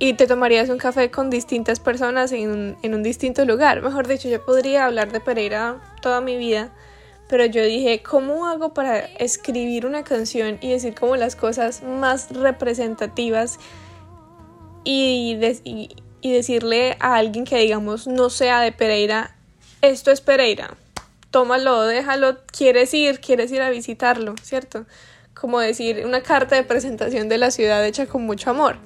Y 0.00 0.14
te 0.14 0.26
tomarías 0.26 0.68
un 0.68 0.78
café 0.78 1.10
con 1.10 1.28
distintas 1.28 1.80
personas 1.80 2.32
en 2.32 2.50
un, 2.50 2.76
en 2.82 2.94
un 2.94 3.02
distinto 3.02 3.44
lugar. 3.44 3.82
Mejor 3.82 4.06
dicho, 4.06 4.28
yo 4.28 4.44
podría 4.44 4.86
hablar 4.86 5.10
de 5.12 5.20
Pereira 5.20 5.80
toda 6.00 6.20
mi 6.20 6.36
vida 6.36 6.72
pero 7.28 7.44
yo 7.44 7.62
dije, 7.62 8.02
¿cómo 8.02 8.46
hago 8.46 8.72
para 8.72 9.00
escribir 9.00 9.84
una 9.84 10.02
canción 10.02 10.58
y 10.62 10.70
decir 10.70 10.94
como 10.94 11.14
las 11.16 11.36
cosas 11.36 11.82
más 11.82 12.30
representativas 12.30 13.58
y, 14.82 15.36
decirle 16.22 16.96
a 17.00 17.16
alguien 17.16 17.44
que 17.44 17.58
digamos 17.58 18.06
no 18.06 18.30
sea 18.30 18.60
de 18.60 18.72
Pereira, 18.72 19.34
esto 19.82 20.10
es 20.10 20.20
Pereira, 20.20 20.76
tómalo, 21.30 21.82
déjalo, 21.82 22.38
quieres 22.46 22.92
ir, 22.94 23.20
quieres 23.20 23.52
ir 23.52 23.62
a 23.62 23.70
visitarlo, 23.70 24.34
¿cierto? 24.42 24.86
Como 25.34 25.60
decir 25.60 26.04
una 26.04 26.22
carta 26.22 26.56
de 26.56 26.64
presentación 26.64 27.28
de 27.28 27.38
la 27.38 27.50
ciudad 27.50 27.84
hecha 27.84 28.06
con 28.06 28.24
mucho 28.24 28.50
amor. 28.50 28.76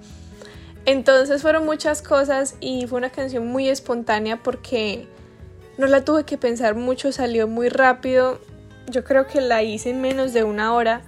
Entonces 0.84 1.42
fueron 1.42 1.64
muchas 1.64 2.02
cosas 2.02 2.56
y 2.60 2.86
fue 2.86 2.98
una 2.98 3.10
canción 3.10 3.46
muy 3.46 3.68
espontánea 3.68 4.42
porque 4.42 5.06
no 5.78 5.86
la 5.86 6.04
tuve 6.04 6.24
que 6.24 6.36
pensar 6.36 6.74
mucho, 6.74 7.12
salió 7.12 7.46
muy 7.48 7.68
rápido. 7.68 8.40
Yo 8.88 9.04
creo 9.04 9.26
que 9.26 9.40
la 9.40 9.62
hice 9.62 9.90
en 9.90 10.00
menos 10.00 10.32
de 10.32 10.44
una 10.44 10.74
hora 10.74 11.02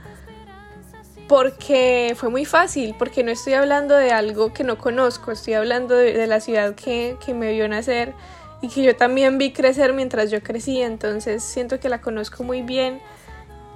porque 1.29 2.15
fue 2.17 2.29
muy 2.29 2.45
fácil, 2.45 2.95
porque 2.99 3.23
no 3.25 3.31
estoy 3.31 3.55
hablando 3.55 3.97
de 3.97 4.11
algo 4.11 4.53
que 4.53 4.65
no 4.65 4.77
conozco, 4.79 5.33
estoy 5.33 5.55
hablando 5.55 5.97
de, 5.97 6.27
la 6.27 6.41
ciudad 6.41 6.75
que, 6.75 7.17
que, 7.25 7.33
me 7.33 7.53
vio 7.53 7.67
nacer 7.69 8.13
y 8.61 8.69
que 8.69 8.83
yo 8.83 8.95
también 8.97 9.39
vi 9.39 9.53
crecer 9.53 9.95
mientras 9.95 10.31
yo 10.31 10.43
crecía, 10.43 10.87
entonces 10.87 11.43
siento 11.43 11.81
que 11.81 11.89
la 11.89 12.01
conozco 12.01 12.45
muy 12.45 12.63
bien 12.63 13.01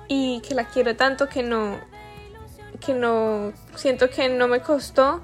y 0.09 0.41
que 0.47 0.55
la 0.55 0.65
quiero 0.65 0.95
tanto 0.97 1.29
que 1.29 1.43
no, 1.43 1.79
que 2.85 2.93
no, 2.93 3.53
siento 3.75 4.11
que 4.11 4.29
no 4.29 4.47
me 4.47 4.61
costó, 4.61 5.23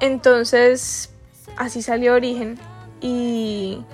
entonces 0.00 1.10
así 1.56 1.82
salió 1.82 2.14
Origen 2.14 2.58
y 3.00 3.84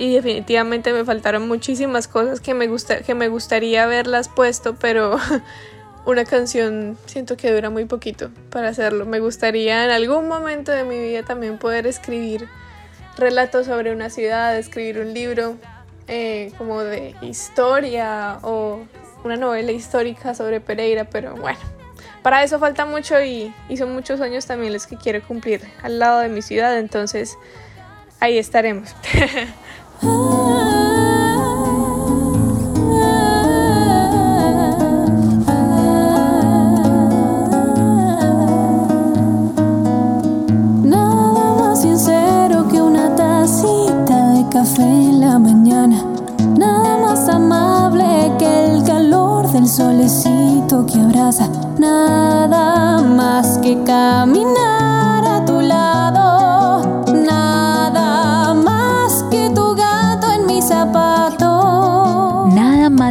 y 0.00 0.14
definitivamente 0.14 0.94
me 0.94 1.04
faltaron 1.04 1.46
muchísimas 1.46 2.08
cosas 2.08 2.40
que 2.40 2.54
me, 2.54 2.68
gusta, 2.68 3.02
que 3.02 3.14
me 3.14 3.28
gustaría 3.28 3.84
haberlas 3.84 4.30
puesto, 4.30 4.74
pero 4.74 5.18
una 6.06 6.24
canción 6.24 6.96
siento 7.04 7.36
que 7.36 7.52
dura 7.52 7.68
muy 7.68 7.84
poquito 7.84 8.30
para 8.48 8.68
hacerlo. 8.68 9.04
Me 9.04 9.20
gustaría 9.20 9.84
en 9.84 9.90
algún 9.90 10.26
momento 10.26 10.72
de 10.72 10.84
mi 10.84 10.98
vida 10.98 11.22
también 11.22 11.58
poder 11.58 11.86
escribir 11.86 12.48
relatos 13.18 13.66
sobre 13.66 13.92
una 13.92 14.08
ciudad, 14.08 14.56
escribir 14.56 15.00
un 15.00 15.12
libro 15.12 15.58
eh, 16.08 16.50
como 16.56 16.80
de 16.80 17.14
historia 17.20 18.38
o 18.40 18.80
una 19.22 19.36
novela 19.36 19.70
histórica 19.70 20.34
sobre 20.34 20.62
Pereira, 20.62 21.10
pero 21.10 21.34
bueno, 21.36 21.60
para 22.22 22.42
eso 22.42 22.58
falta 22.58 22.86
mucho 22.86 23.22
y, 23.22 23.52
y 23.68 23.76
son 23.76 23.92
muchos 23.92 24.22
años 24.22 24.46
también 24.46 24.72
los 24.72 24.86
que 24.86 24.96
quiero 24.96 25.20
cumplir 25.20 25.60
al 25.82 25.98
lado 25.98 26.20
de 26.20 26.30
mi 26.30 26.40
ciudad, 26.40 26.78
entonces 26.78 27.36
ahí 28.18 28.38
estaremos. 28.38 28.94
Nada 30.02 30.14
más 41.58 41.82
sincero 41.82 42.66
que 42.68 42.80
una 42.80 43.14
tacita 43.14 44.30
de 44.30 44.48
café 44.48 44.82
en 44.82 45.20
la 45.20 45.38
mañana. 45.38 46.02
Nada 46.56 46.96
más 46.96 47.28
amable 47.28 48.32
que 48.38 48.66
el 48.66 48.82
calor 48.84 49.50
del 49.52 49.68
solecito 49.68 50.86
que 50.86 50.98
abraza. 50.98 51.48
Nada 51.78 53.02
más 53.02 53.58
que 53.58 53.82
caminar 53.84 54.79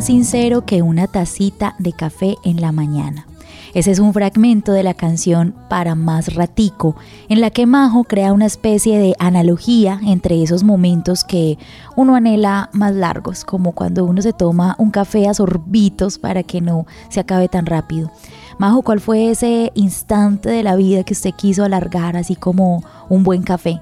sincero 0.09 0.65
que 0.65 0.81
una 0.81 1.05
tacita 1.05 1.75
de 1.77 1.93
café 1.93 2.35
en 2.43 2.59
la 2.61 2.71
mañana. 2.71 3.27
Ese 3.75 3.91
es 3.91 3.99
un 3.99 4.11
fragmento 4.11 4.71
de 4.71 4.81
la 4.81 4.95
canción 4.95 5.53
Para 5.69 5.93
más 5.93 6.33
ratico, 6.33 6.95
en 7.27 7.41
la 7.41 7.51
que 7.51 7.67
Majo 7.67 8.05
crea 8.05 8.33
una 8.33 8.47
especie 8.47 8.97
de 8.97 9.13
analogía 9.19 9.99
entre 10.03 10.41
esos 10.41 10.63
momentos 10.63 11.23
que 11.23 11.59
uno 11.95 12.15
anhela 12.15 12.71
más 12.73 12.95
largos, 12.95 13.45
como 13.45 13.73
cuando 13.73 14.03
uno 14.03 14.23
se 14.23 14.33
toma 14.33 14.75
un 14.79 14.89
café 14.89 15.27
a 15.27 15.35
sorbitos 15.35 16.17
para 16.17 16.41
que 16.41 16.59
no 16.59 16.87
se 17.09 17.19
acabe 17.19 17.47
tan 17.47 17.67
rápido. 17.67 18.11
Majo, 18.57 18.81
¿cuál 18.81 19.01
fue 19.01 19.29
ese 19.29 19.71
instante 19.75 20.49
de 20.49 20.63
la 20.63 20.75
vida 20.75 21.03
que 21.03 21.13
usted 21.13 21.35
quiso 21.37 21.63
alargar 21.63 22.17
así 22.17 22.35
como 22.35 22.83
un 23.09 23.23
buen 23.23 23.43
café? 23.43 23.79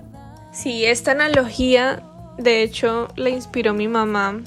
Sí, 0.51 0.83
esta 0.83 1.11
analogía, 1.11 2.03
de 2.37 2.63
hecho, 2.63 3.07
la 3.15 3.29
inspiró 3.29 3.73
mi 3.73 3.87
mamá, 3.87 4.41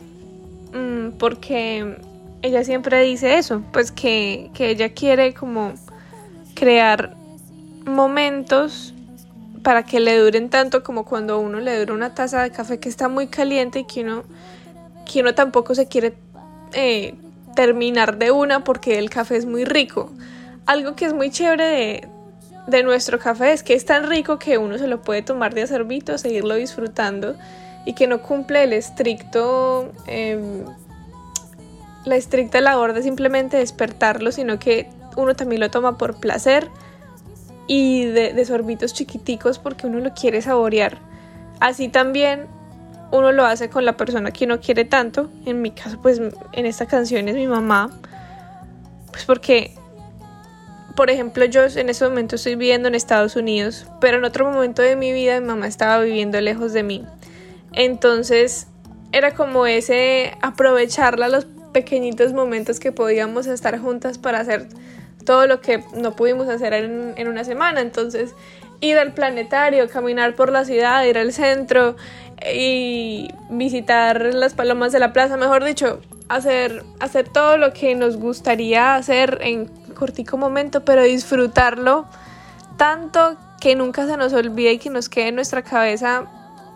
porque 1.19 1.97
ella 2.43 2.65
siempre 2.65 3.03
dice 3.03 3.39
eso, 3.39 3.63
pues 3.73 3.93
que, 3.93 4.51
que 4.55 4.71
ella 4.71 4.91
quiere 4.91 5.35
como 5.35 5.75
crear 6.55 7.15
momentos 7.85 8.95
para 9.63 9.83
que 9.85 10.01
le 10.01 10.19
duren 10.19 10.49
tanto 10.49 10.83
como 10.83 11.05
cuando 11.05 11.35
a 11.35 11.39
uno 11.39 11.61
le 11.61 11.79
dura 11.79 11.93
una 11.93 12.15
taza 12.15 12.43
de 12.43 12.51
café 12.51 12.79
que 12.79 12.89
está 12.89 13.09
muy 13.09 13.27
caliente 13.27 13.81
y 13.81 13.85
que 13.85 14.03
uno, 14.03 14.25
que 15.11 15.21
uno 15.21 15.35
tampoco 15.35 15.75
se 15.75 15.87
quiere 15.87 16.15
eh, 16.73 17.15
terminar 17.55 18.17
de 18.17 18.31
una 18.31 18.65
porque 18.65 18.99
el 18.99 19.11
café 19.11 19.37
es 19.37 19.47
muy 19.47 19.65
rico. 19.65 20.11
Algo 20.67 20.95
que 20.95 21.05
es 21.05 21.13
muy 21.13 21.31
chévere 21.31 21.65
de, 21.65 22.09
de 22.69 22.83
nuestro 22.83 23.19
café 23.19 23.53
es 23.53 23.63
que 23.63 23.75
es 23.75 23.85
tan 23.85 24.09
rico 24.09 24.39
que 24.39 24.57
uno 24.57 24.79
se 24.79 24.87
lo 24.87 25.03
puede 25.03 25.23
tomar 25.23 25.53
de 25.53 25.63
a 25.63 26.19
seguirlo 26.19 26.55
disfrutando 26.55 27.37
y 27.85 27.95
que 27.95 28.07
no 28.07 28.23
cumple 28.23 28.65
el 28.65 28.73
estricto, 28.73 29.93
em, 30.07 30.65
la 32.05 32.17
estricta 32.17 32.61
labor 32.61 32.93
de 32.93 33.03
simplemente 33.03 33.57
despertarlo, 33.57 34.33
sino 34.33 34.59
que 34.59 34.89
uno 35.17 35.35
también 35.35 35.61
lo 35.61 35.71
toma 35.71 35.99
por 35.99 36.21
placer 36.21 36.69
y 37.67 38.07
de, 38.07 38.45
sorbitos 38.45 38.95
chiquiticos 38.95 39.59
porque 39.59 39.87
uno 39.87 40.01
lo 40.01 40.13
quiere 40.15 40.43
saborear. 40.43 40.99
Así 41.61 41.89
también 41.89 42.47
uno 43.13 43.33
lo 43.33 43.45
hace 43.45 43.69
con 43.69 43.85
la 43.85 43.97
persona 43.97 44.31
que 44.31 44.45
uno 44.45 44.61
quiere 44.61 44.85
tanto. 44.85 45.31
En 45.45 45.63
mi 45.63 45.71
caso, 45.71 46.01
pues 46.01 46.21
en 46.53 46.67
esta 46.67 46.87
canción 46.87 47.29
es 47.29 47.35
mi 47.35 47.47
mamá. 47.47 47.91
Pues 49.13 49.25
porque 49.25 49.75
por 50.97 51.09
ejemplo, 51.09 51.45
yo 51.47 51.65
en 51.65 51.89
ese 51.89 52.05
momento 52.05 52.37
estoy 52.37 52.57
viviendo 52.57 52.89
en 52.89 52.95
Estados 52.95 53.37
Unidos, 53.37 53.87
pero 54.01 54.19
en 54.19 54.25
otro 54.25 54.51
momento 54.51 54.83
de 54.83 54.97
mi 54.97 55.13
vida 55.13 55.41
mi 55.41 55.47
mamá 55.47 55.67
estaba 55.67 56.03
viviendo 56.03 56.41
lejos 56.41 56.73
de 56.73 56.83
mí. 56.83 57.07
Entonces 57.73 58.67
era 59.13 59.35
como 59.35 59.67
ese 59.67 60.37
aprovecharla 60.43 61.29
los 61.29 61.47
pequeñitos 61.73 62.33
momentos 62.33 62.81
que 62.81 62.93
podíamos 62.93 63.47
estar 63.47 63.79
juntas 63.79 64.19
para 64.19 64.41
hacer 64.41 64.69
todo 65.25 65.47
lo 65.47 65.61
que 65.61 65.85
no 65.95 66.17
pudimos 66.17 66.49
hacer 66.49 66.73
en, 66.73 67.15
en 67.17 67.29
una 67.29 67.45
semana. 67.45 67.81
Entonces 67.81 68.35
ir 68.81 68.99
al 68.99 69.13
planetario, 69.13 69.89
caminar 69.89 70.35
por 70.35 70.51
la 70.51 70.65
ciudad, 70.65 71.05
ir 71.05 71.19
al 71.19 71.33
centro 71.33 71.97
y 72.55 73.29
visitar 73.51 74.35
las 74.35 74.55
palomas 74.55 74.93
de 74.93 74.99
la 74.99 75.13
plaza, 75.13 75.37
mejor 75.37 75.65
dicho, 75.65 76.01
hacer, 76.29 76.85
hacer 76.99 77.29
todo 77.29 77.57
lo 77.59 77.73
que 77.73 77.95
nos 77.95 78.17
gustaría 78.17 78.95
hacer 78.95 79.39
en 79.43 79.67
cortico 79.95 80.39
momento, 80.39 80.85
pero 80.85 81.03
disfrutarlo 81.03 82.07
tanto 82.79 83.37
que 83.61 83.77
nunca 83.77 84.07
se 84.07 84.17
nos 84.17 84.33
olvide 84.33 84.73
y 84.73 84.79
que 84.79 84.89
nos 84.89 85.11
quede 85.11 85.29
en 85.29 85.35
nuestra 85.35 85.63
cabeza 85.63 86.25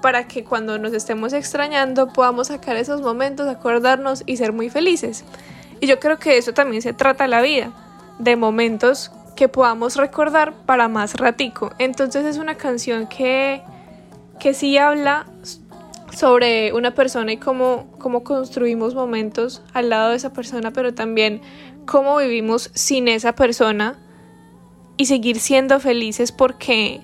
para 0.05 0.29
que 0.29 0.45
cuando 0.45 0.79
nos 0.79 0.93
estemos 0.93 1.33
extrañando 1.33 2.09
podamos 2.09 2.49
sacar 2.49 2.77
esos 2.77 3.01
momentos, 3.01 3.49
acordarnos 3.49 4.23
y 4.27 4.37
ser 4.37 4.53
muy 4.53 4.69
felices. 4.69 5.25
Y 5.81 5.87
yo 5.87 5.99
creo 5.99 6.19
que 6.19 6.37
eso 6.37 6.53
también 6.53 6.83
se 6.83 6.93
trata 6.93 7.27
la 7.27 7.41
vida, 7.41 7.73
de 8.19 8.37
momentos 8.37 9.11
que 9.35 9.49
podamos 9.49 9.97
recordar 9.97 10.53
para 10.67 10.89
más 10.89 11.15
ratico. 11.15 11.71
Entonces 11.79 12.27
es 12.27 12.37
una 12.37 12.57
canción 12.57 13.07
que, 13.07 13.63
que 14.39 14.53
sí 14.53 14.77
habla 14.77 15.25
sobre 16.13 16.75
una 16.75 16.91
persona 16.91 17.33
y 17.33 17.39
cómo, 17.39 17.87
cómo 17.99 18.25
construimos 18.25 18.95
momentos 18.95 19.63
al 19.73 19.89
lado 19.89 20.11
de 20.11 20.17
esa 20.17 20.35
persona, 20.35 20.71
pero 20.71 20.93
también 20.93 21.41
cómo 21.87 22.19
vivimos 22.19 22.71
sin 22.75 23.09
esa 23.09 23.33
persona 23.33 23.97
y 24.99 25.07
seguir 25.07 25.41
siendo 25.41 25.81
felices 25.81 26.31
porque 26.31 27.01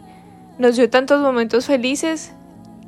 nos 0.59 0.77
dio 0.77 0.91
tantos 0.91 1.23
momentos 1.23 1.65
felices 1.65 2.35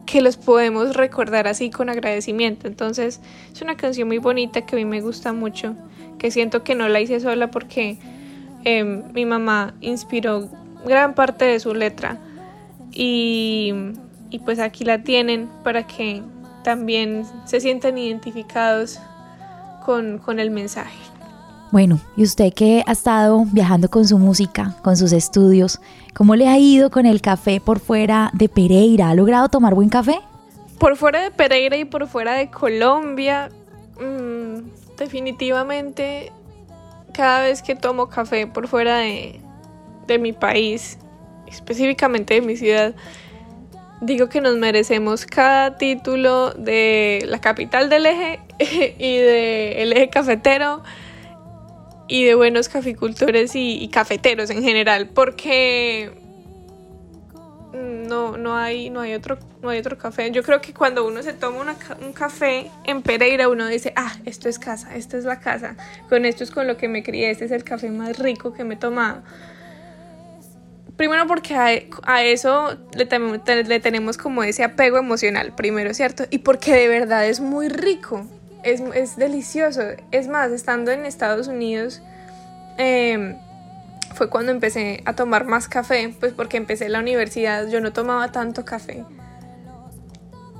que 0.06 0.21
los 0.21 0.37
podemos 0.37 0.94
recordar 0.97 1.47
así 1.47 1.71
con 1.71 1.88
agradecimiento. 1.88 2.66
Entonces 2.66 3.20
es 3.53 3.62
una 3.62 3.76
canción 3.76 4.09
muy 4.09 4.18
bonita 4.18 4.62
que 4.62 4.76
a 4.76 4.79
mí 4.79 4.85
me 4.85 5.00
gusta 5.00 5.33
mucho, 5.33 5.74
que 6.18 6.31
siento 6.31 6.62
que 6.64 6.74
no 6.74 6.88
la 6.88 7.00
hice 7.00 7.20
sola 7.20 7.50
porque 7.50 7.98
em, 8.64 9.03
mi 9.12 9.26
mamá 9.26 9.74
inspiró 9.81 10.48
gran 10.85 11.14
parte 11.14 11.44
de 11.44 11.61
su 11.61 11.74
letra 11.74 12.18
y, 12.90 13.72
y 14.31 14.38
pues 14.40 14.59
aquí 14.59 14.85
la 14.85 15.03
tienen 15.03 15.48
para 15.62 15.87
que 15.87 16.22
también 16.62 17.24
se 17.44 17.61
sientan 17.61 17.98
identificados 17.98 19.00
con, 19.85 20.18
con 20.18 20.38
el 20.38 20.50
mensaje. 20.50 21.12
Bueno, 21.72 21.98
y 22.18 22.22
usted 22.22 22.52
que 22.52 22.85
ha 22.87 22.92
estado 22.92 23.46
viajando 23.50 23.88
con 23.88 24.06
su 24.06 24.18
música, 24.18 24.76
con 24.82 24.94
sus 24.94 25.11
estudios, 25.12 25.80
¿cómo 26.14 26.37
le 26.37 26.46
ha 26.46 26.58
ido 26.58 26.90
con 26.90 27.06
el 27.06 27.22
café 27.22 27.62
por 27.62 27.80
fuera 27.80 28.30
de 28.35 28.50
Pereira? 28.50 29.08
¿Ha 29.08 29.14
logrado 29.14 29.48
tomar 29.48 29.74
buen 29.74 29.88
café? 29.88 30.20
Por 30.78 30.98
fuera 30.98 31.22
de 31.22 31.30
Pereira 31.30 31.78
y 31.78 31.87
por 31.87 32.06
fuera 32.08 32.35
de 32.35 32.50
Colombia, 32.50 33.48
mm, 33.98 34.98
definitivamente 34.98 36.30
cada 37.14 37.40
vez 37.40 37.62
que 37.62 37.74
tomo 37.74 38.11
café 38.11 38.46
por 38.46 38.68
fuera 38.68 38.98
de, 38.98 39.40
de 40.06 40.18
mi 40.18 40.35
país, 40.35 40.98
específicamente 41.46 42.35
de 42.35 42.42
mi 42.42 42.54
ciudad, 42.54 42.94
digo 44.02 44.28
que 44.28 44.42
nos 44.42 44.58
merecemos 44.58 45.24
cada 45.24 45.78
título 45.78 46.50
de 46.52 47.24
la 47.28 47.40
capital 47.40 47.88
del 47.88 48.04
eje 48.04 48.40
y 48.98 49.16
del 49.16 49.94
eje 49.94 50.11
cafetero 50.11 50.82
y 52.12 52.25
de 52.25 52.35
buenos 52.35 52.68
caficultores 52.68 53.53
y, 53.55 53.88
cafeteros 53.88 54.51
en 54.51 54.62
general, 54.62 55.09
porque 55.09 56.12
no, 57.72 58.37
no, 58.37 58.55
hay, 58.55 58.90
no, 58.90 59.01
hay 59.01 59.14
otro, 59.14 59.38
no 59.62 59.70
hay 59.70 59.79
otro 59.79 59.96
café. 59.96 60.31
Yo 60.31 60.42
creo 60.42 60.61
que 60.61 60.75
cuando 60.75 61.07
uno 61.07 61.22
se 61.22 61.33
toma 61.33 61.75
un 62.03 62.12
café 62.12 62.70
en 62.85 63.01
Pereira, 63.01 63.48
uno 63.48 63.66
dice, 63.66 63.94
ah, 63.96 64.14
esto 64.27 64.51
es 64.51 64.59
casa, 64.59 64.94
esta 64.94 65.16
es 65.16 65.25
la 65.25 65.40
casa, 65.40 65.75
con 66.11 66.27
esto 66.27 66.44
es 66.44 66.51
con 66.51 66.66
lo 66.66 66.77
que 66.77 66.87
me 66.87 67.03
crié, 67.03 67.31
este 67.31 67.46
es 67.46 67.51
el 67.51 67.64
café 67.64 67.90
más 67.90 68.18
rico 68.18 68.53
que 68.53 68.62
me 68.64 68.75
he 68.75 68.77
tomado. 68.77 69.22
Primero 70.98 71.27
porque 71.27 71.55
a, 71.55 72.22
eso 72.22 72.77
le, 72.94 73.09
le 73.64 73.81
tenemos 73.81 74.18
como 74.18 74.42
ese 74.42 74.64
apego 74.64 74.98
emocional, 74.98 75.55
primero, 75.55 75.94
¿cierto? 75.94 76.25
Y 76.29 76.40
porque 76.40 76.75
de 76.75 76.88
verdad 76.88 77.27
es 77.27 77.40
muy 77.40 77.70
rico 77.70 78.29
es, 78.62 79.16
delicioso. 79.16 79.83
Es 80.11 80.29
más, 80.29 80.51
estando 80.53 80.90
en 80.90 81.07
Estados 81.07 81.48
Unidos, 81.48 82.03
em, 82.79 83.37
fue 84.14 84.29
cuando 84.29 84.53
empecé 84.53 85.03
a 85.05 85.14
tomar 85.14 85.44
más 85.44 85.68
café, 85.68 86.14
pues 86.20 86.33
porque 86.33 86.57
empecé 86.57 86.88
la 86.88 87.01
universidad, 87.01 87.68
yo 87.68 87.81
no 87.81 87.92
tomaba 87.92 88.33
tanto 88.33 88.64
café. 88.64 89.05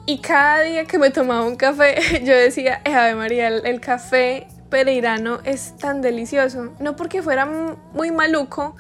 Y 0.05 0.19
cada 0.19 0.63
día 0.63 0.85
que 0.85 0.99
me 0.99 1.11
tomaba 1.11 1.45
un 1.45 1.57
café, 1.57 1.97
yo 2.25 2.35
decía, 2.35 2.81
eh, 2.85 2.95
Ave 2.95 3.15
María, 3.15 3.49
el, 3.49 3.81
café 3.81 4.47
pereirano 4.69 5.41
es 5.45 5.77
tan 5.77 6.03
delicioso. 6.03 6.75
No 6.81 6.97
porque 6.97 7.23
fuera 7.23 7.47
muy 7.47 8.11
maluco, 8.11 8.75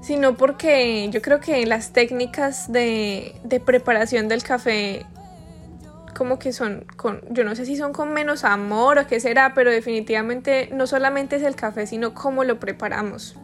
sino 0.00 0.36
porque 0.36 1.08
yo 1.10 1.20
creo 1.20 1.40
que 1.40 1.66
las 1.66 1.92
técnicas 1.92 2.72
de, 2.72 3.34
de 3.44 3.60
preparación 3.60 4.28
del 4.28 4.42
café 4.42 5.04
como 6.12 6.38
que 6.38 6.52
son 6.52 6.84
con, 6.96 7.20
yo 7.30 7.44
no 7.44 7.54
sé 7.54 7.66
si 7.66 7.76
son 7.76 7.92
con 7.92 8.12
menos 8.12 8.44
amor 8.44 8.98
o 8.98 9.06
qué 9.06 9.20
será, 9.20 9.54
pero 9.54 9.70
definitivamente 9.70 10.68
no 10.72 10.86
solamente 10.86 11.36
es 11.36 11.42
el 11.42 11.56
café, 11.56 11.86
sino 11.86 12.14
cómo 12.14 12.44
lo 12.44 12.58
preparamos. 12.60 13.36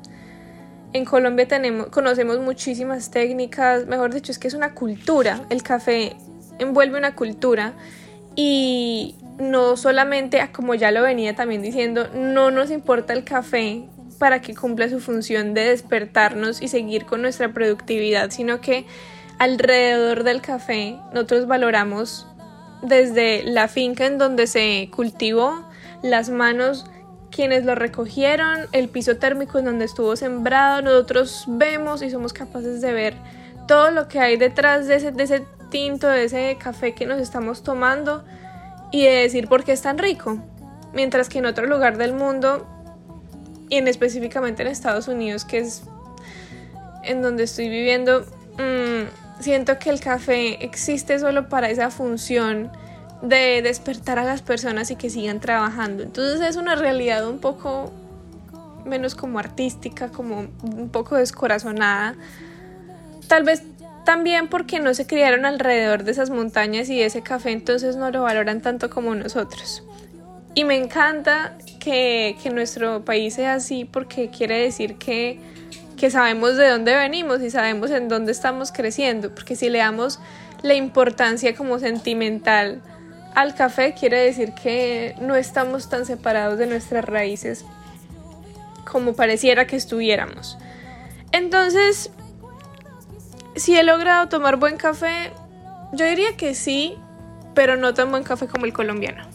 En 0.93 1.05
Colombia 1.05 1.47
tenemos, 1.47 1.89
conocemos 1.89 2.41
muchísimas 2.41 3.11
técnicas, 3.11 3.87
mejor 3.87 4.15
dicho, 4.15 4.33
es 4.33 4.39
que 4.39 4.49
es 4.49 4.55
una 4.55 4.73
cultura. 4.73 5.43
El 5.51 5.63
café 5.63 6.17
envuelve 6.59 6.99
una 6.99 7.15
cultura 7.15 7.75
y 8.35 9.17
no 9.39 9.77
solamente, 9.77 10.41
ah, 10.41 10.53
como 10.53 10.75
ya 10.75 10.91
lo 10.91 11.03
venía 11.03 11.35
también 11.35 11.63
diciendo, 11.63 12.09
no 12.15 12.51
nos 12.51 12.71
importa 12.71 13.13
el 13.13 13.25
café 13.25 13.85
para 14.19 14.41
que 14.41 14.55
cumpla 14.55 14.89
su 14.89 15.01
función 15.01 15.55
de 15.55 15.65
despertarnos 15.65 16.63
y 16.63 16.69
seguir 16.69 17.05
con 17.05 17.23
nuestra 17.23 17.53
productividad, 17.53 18.31
sino 18.31 18.61
que 18.61 18.87
alrededor 19.39 20.25
del 20.25 20.41
café 20.41 20.99
nosotros 21.13 21.47
valoramos 21.47 22.27
desde 22.83 23.43
la 23.45 23.69
finca 23.69 24.07
en 24.07 24.19
donde 24.19 24.47
se 24.47 24.91
cultivó, 24.95 25.65
las 26.03 26.29
manos 26.31 26.87
quienes 27.31 27.65
lo 27.65 27.75
recogieron, 27.75 28.67
el 28.73 28.89
piso 28.89 29.17
térmico 29.17 29.59
en 29.59 29.67
donde 29.67 29.85
estuvo 29.85 30.17
sembrado, 30.17 30.83
nosotros 30.83 31.45
vemos 31.49 32.03
y 32.03 32.11
somos 32.11 32.33
capaces 32.33 32.81
de 32.81 32.93
ver 32.93 33.15
todo 33.69 33.91
lo 33.91 34.09
que 34.09 34.21
hay 34.21 34.37
detrás 34.37 34.87
de 34.87 34.97
ese, 34.97 35.13
de 35.13 35.23
ese 35.25 35.45
tinto, 35.71 36.09
de 36.09 36.25
ese 36.25 36.57
café 36.59 36.95
que 36.95 37.05
nos 37.05 37.21
estamos 37.21 37.63
tomando 37.63 38.25
y 38.93 39.05
de 39.05 39.11
decir 39.11 39.49
por 39.49 39.65
qué 39.65 39.73
es 39.73 39.83
tan 39.83 39.99
rico. 39.99 40.39
Mientras 40.95 41.29
que 41.29 41.39
en 41.39 41.47
otro 41.47 41.67
lugar 41.67 41.99
del 41.99 42.15
mundo, 42.15 42.67
y 43.69 43.77
en 43.77 43.89
específicamente 43.89 44.63
en 44.63 44.69
Estados 44.69 45.09
Unidos, 45.09 45.45
que 45.45 45.59
es 45.59 45.83
en 47.03 47.23
donde 47.23 47.45
estoy 47.45 47.69
viviendo, 47.69 48.25
mmm, 48.59 49.26
siento 49.41 49.79
que 49.79 49.91
el 49.91 50.01
café 50.01 50.65
existe 50.65 51.19
solo 51.19 51.49
para 51.49 51.71
esa 51.71 51.91
función 51.91 52.71
de 53.23 53.63
despertar 53.63 54.19
a 54.19 54.25
las 54.25 54.43
personas 54.43 54.91
y 54.91 54.97
que 54.97 55.11
sigan 55.11 55.41
trabajando. 55.41 56.03
Entonces 56.03 56.41
es 56.41 56.57
una 56.57 56.75
realidad 56.75 57.29
un 57.29 57.39
poco 57.39 57.93
menos 58.85 59.15
como 59.15 59.39
artística, 59.39 60.09
como 60.09 60.47
un 60.63 60.89
poco 60.91 61.17
descorazonada. 61.17 62.15
Tal 63.27 63.43
vez 63.43 63.63
también 64.05 64.49
porque 64.49 64.79
no 64.79 64.95
se 64.95 65.07
criaron 65.07 65.45
alrededor 65.45 66.05
de 66.05 66.13
esas 66.13 66.31
montañas 66.31 66.89
y 66.89 66.99
de 66.99 67.07
ese 67.07 67.23
café, 67.23 67.51
entonces 67.51 67.97
no 67.97 68.11
lo 68.11 68.23
valoran 68.23 68.61
tanto 68.61 68.89
como 68.89 69.15
nosotros. 69.15 69.83
Y 70.55 70.65
me 70.65 70.77
encanta 70.77 71.59
que, 71.81 72.37
que 72.43 72.51
nuestro 72.51 73.05
país 73.05 73.35
sea 73.35 73.55
así 73.55 73.85
porque 73.85 74.31
quiere 74.31 74.59
decir 74.59 74.97
que, 74.97 75.41
que 75.97 76.11
sabemos 76.11 76.57
de 76.57 76.69
dónde 76.69 76.95
venimos 76.95 77.41
y 77.43 77.51
sabemos 77.51 77.91
en 77.91 78.09
dónde 78.09 78.33
estamos 78.33 78.73
creciendo, 78.73 79.35
porque 79.35 79.57
si 79.57 79.69
le 79.69 79.79
damos 79.79 80.21
la 80.63 80.75
importancia 80.75 81.55
como 81.55 81.79
sentimental 81.79 82.83
al 83.35 83.55
café, 83.55 83.95
quiere 83.95 84.19
decir 84.19 84.53
que 84.53 85.15
no 85.21 85.35
estamos 85.35 85.89
tan 85.89 86.07
separados 86.07 86.59
de 86.59 86.67
nuestras 86.67 87.05
raíces 87.05 87.65
como 88.91 89.15
pareciera 89.15 89.67
que 89.67 89.77
estuviéramos. 89.77 90.57
Entonces, 91.33 92.11
si 93.57 93.77
he 93.77 93.83
logrado 93.83 94.29
tomar 94.29 94.57
buen 94.57 94.77
café, 94.77 95.33
yo 95.93 96.07
diría 96.07 96.37
que 96.37 96.55
sí, 96.55 96.97
pero 97.55 97.77
no 97.77 97.95
tan 97.95 98.11
buen 98.11 98.23
café 98.23 98.47
como 98.47 98.65
el 98.65 98.73
colombiano. 98.73 99.26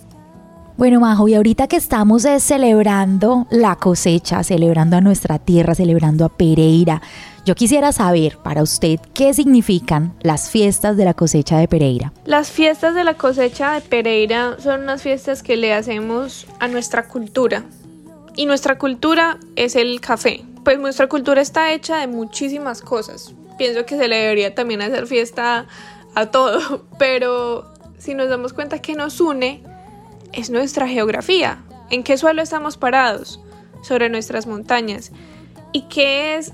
Bueno, 0.78 1.00
Majo, 1.00 1.28
y 1.28 1.36
ahorita 1.36 1.68
que 1.68 1.76
estamos 1.76 2.26
eh, 2.26 2.40
celebrando 2.40 3.46
la 3.52 3.76
cosecha, 3.76 4.44
celebrando 4.44 4.98
a 4.98 5.02
nuestra 5.02 5.38
tierra, 5.38 5.76
celebrando 5.76 6.26
a 6.26 6.30
Pereira, 6.30 7.02
yo 7.46 7.56
quisiera 7.56 7.92
saber 7.92 8.38
para 8.38 8.64
usted 8.64 9.00
qué 9.14 9.34
significan 9.34 10.14
las 10.22 10.50
fiestas 10.50 10.96
de 10.96 11.06
la 11.06 11.14
cosecha 11.14 11.58
de 11.58 11.68
Pereira. 11.68 12.14
Las 12.26 12.52
fiestas 12.52 12.96
de 12.96 13.04
la 13.04 13.16
cosecha 13.16 13.74
de 13.74 13.82
Pereira 13.82 14.58
son 14.60 14.84
unas 14.84 15.02
fiestas 15.02 15.44
que 15.44 15.58
le 15.58 15.74
hacemos 15.74 16.48
a 16.60 16.68
nuestra 16.68 17.08
cultura. 17.08 17.64
Y 18.36 18.46
nuestra 18.46 18.78
cultura 18.78 19.38
es 19.56 19.76
el 19.76 20.00
café. 20.00 20.44
Pues 20.64 20.80
nuestra 20.80 21.08
cultura 21.08 21.42
está 21.42 21.74
hecha 21.74 21.98
de 21.98 22.08
muchísimas 22.08 22.82
cosas. 22.82 23.34
Pienso 23.58 23.86
que 23.86 23.98
se 23.98 24.08
le 24.08 24.16
debería 24.16 24.56
también 24.56 24.82
hacer 24.82 25.06
fiesta 25.06 25.68
a 26.16 26.26
todo, 26.28 26.86
pero 26.98 27.72
si 27.98 28.14
nos 28.14 28.30
damos 28.30 28.54
cuenta 28.54 28.80
que 28.80 28.96
nos 28.96 29.20
une, 29.20 29.64
es 30.34 30.50
nuestra 30.50 30.88
geografía. 30.88 31.63
¿En 31.89 32.04
qué 32.04 32.17
suelo 32.17 32.41
estamos 32.41 32.78
parados? 32.78 33.39
Sobre 33.82 34.10
nuestras 34.10 34.48
montañas. 34.48 35.12
¿Y 35.72 35.84
qué 35.84 36.36
es 36.36 36.54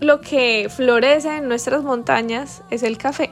lo 0.00 0.20
que 0.20 0.68
florece 0.74 1.36
en 1.36 1.48
nuestras 1.48 1.82
montañas? 1.82 2.62
Es 2.70 2.82
el 2.82 2.98
café. 2.98 3.30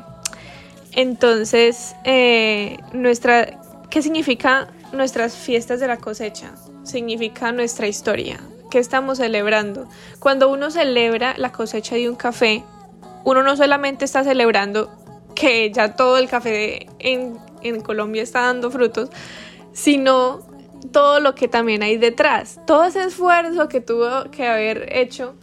Entonces, 0.93 1.97
eh, 2.05 2.79
nuestra, 2.93 3.61
¿qué 3.91 4.03
significa 4.03 4.69
nuestras 4.93 5.35
fiestas 5.35 5.81
de 5.81 5.87
la 5.87 5.97
cosecha? 5.97 6.53
Significa 6.85 7.51
nuestra 7.53 7.89
historia. 7.89 8.39
¿Qué 8.71 8.79
estamos 8.79 9.19
celebrando? 9.19 9.89
Cuando 10.19 10.51
uno 10.51 10.71
celebra 10.71 11.35
la 11.39 11.53
cosecha 11.53 11.95
de 11.95 12.09
un 12.09 12.17
café, 12.17 12.63
uno 13.25 13.43
no 13.43 13.57
solamente 13.57 14.05
está 14.05 14.25
celebrando 14.25 14.91
que 15.35 15.71
ya 15.73 15.97
todo 15.97 16.19
el 16.19 16.29
café 16.29 16.87
en, 16.99 17.39
en 17.63 17.81
Colombia 17.81 18.23
está 18.23 18.43
dando 18.43 18.71
frutos, 18.71 19.11
sino 19.73 20.41
todo 20.91 21.21
lo 21.21 21.35
que 21.35 21.49
también 21.49 21.83
hay 21.83 21.97
detrás, 21.97 22.61
todo 22.67 22.85
ese 22.85 23.05
esfuerzo 23.05 23.69
que 23.69 23.81
tuvo 23.81 24.31
que 24.31 24.47
haber 24.47 24.89
hecho 24.97 25.35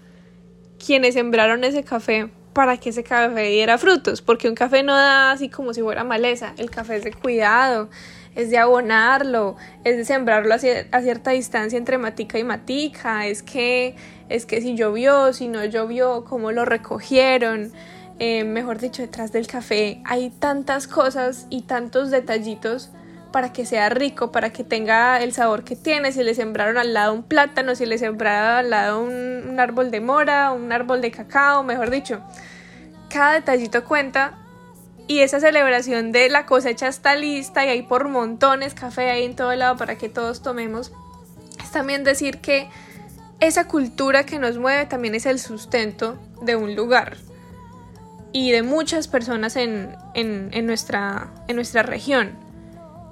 quienes 0.84 1.14
sembraron 1.14 1.64
ese 1.64 1.84
café 1.84 2.30
para 2.54 2.78
que 2.78 2.90
ese 2.90 3.04
café 3.04 3.44
diera 3.44 3.78
frutos, 3.78 4.22
porque 4.22 4.50
un 4.50 4.56
café 4.56 4.84
no 4.84 4.96
da 4.96 5.32
así 5.32 5.50
como 5.50 5.74
si 5.74 5.82
fuera 5.82 6.04
maleza, 6.04 6.54
el 6.58 6.70
café 6.70 6.98
es 6.98 7.04
de 7.04 7.14
cuidado, 7.14 7.90
es 8.36 8.50
de 8.50 8.58
abonarlo, 8.58 9.56
es 9.84 9.98
de 9.98 10.06
sembrarlo 10.06 10.54
a, 10.54 10.60
cierta 10.60 11.32
distancia 11.32 11.78
entre 11.78 11.98
matica 11.98 12.38
y 12.40 12.44
matica, 12.44 13.28
es 13.28 13.44
que, 13.44 13.96
es 14.30 14.46
que 14.46 14.62
si 14.62 14.76
llovió, 14.76 15.32
si 15.34 15.48
no 15.48 15.64
llovió, 15.66 16.26
cómo 16.26 16.52
lo 16.52 16.66
recogieron, 16.66 17.72
eh, 18.20 18.44
mejor 18.44 18.80
dicho, 18.80 19.02
detrás 19.02 19.32
del 19.32 19.48
café 19.48 20.02
hay 20.06 20.30
tantas 20.30 20.88
cosas 20.88 21.48
y 21.50 21.62
tantos 21.62 22.12
detallitos 22.12 22.92
para 23.32 23.54
que 23.54 23.66
sea 23.66 23.90
rico, 23.90 24.32
para 24.32 24.52
que 24.52 24.64
tenga 24.64 25.22
el 25.22 25.34
sabor 25.34 25.64
que 25.64 25.76
tiene, 25.76 26.12
si 26.12 26.24
le 26.24 26.34
sembraron 26.34 26.78
al 26.78 26.94
lado 26.94 27.14
un 27.14 27.24
plátano, 27.24 27.76
si 27.76 27.86
le 27.86 27.98
sembraron 27.98 28.58
al 28.58 28.70
lado 28.70 29.04
un, 29.04 29.60
árbol 29.60 29.92
de 29.92 30.00
mora, 30.00 30.52
un 30.52 30.72
árbol 30.72 31.02
de 31.02 31.12
cacao, 31.12 31.64
mejor 31.64 31.90
dicho. 31.90 32.22
Cada 33.10 33.34
detallito 33.34 33.84
cuenta 33.84 34.38
y 35.08 35.20
esa 35.20 35.40
celebración 35.40 36.12
de 36.12 36.30
la 36.30 36.46
cosecha 36.46 36.88
está 36.88 37.16
lista 37.16 37.66
y 37.66 37.70
hay 37.70 37.82
por 37.82 38.08
montones 38.08 38.74
café 38.74 39.10
ahí 39.10 39.26
en 39.26 39.36
todo 39.36 39.54
lado 39.56 39.76
para 39.76 39.98
que 39.98 40.08
todos 40.08 40.42
tomemos. 40.42 40.92
Es 41.62 41.72
también 41.72 42.04
decir 42.04 42.40
que 42.40 42.70
esa 43.40 43.68
cultura 43.68 44.26
que 44.26 44.40
nos 44.40 44.58
mueve 44.58 44.86
también 44.86 45.16
es 45.16 45.26
el 45.26 45.40
sustento 45.40 46.18
de 46.42 46.56
un 46.56 46.76
lugar 46.76 47.18
y 48.32 48.52
de 48.52 48.64
muchas 48.64 49.08
personas 49.08 49.56
en, 49.56 49.96
en, 50.14 50.66
nuestra, 50.66 51.30
en 51.48 51.56
nuestra 51.56 51.84
región 51.84 52.49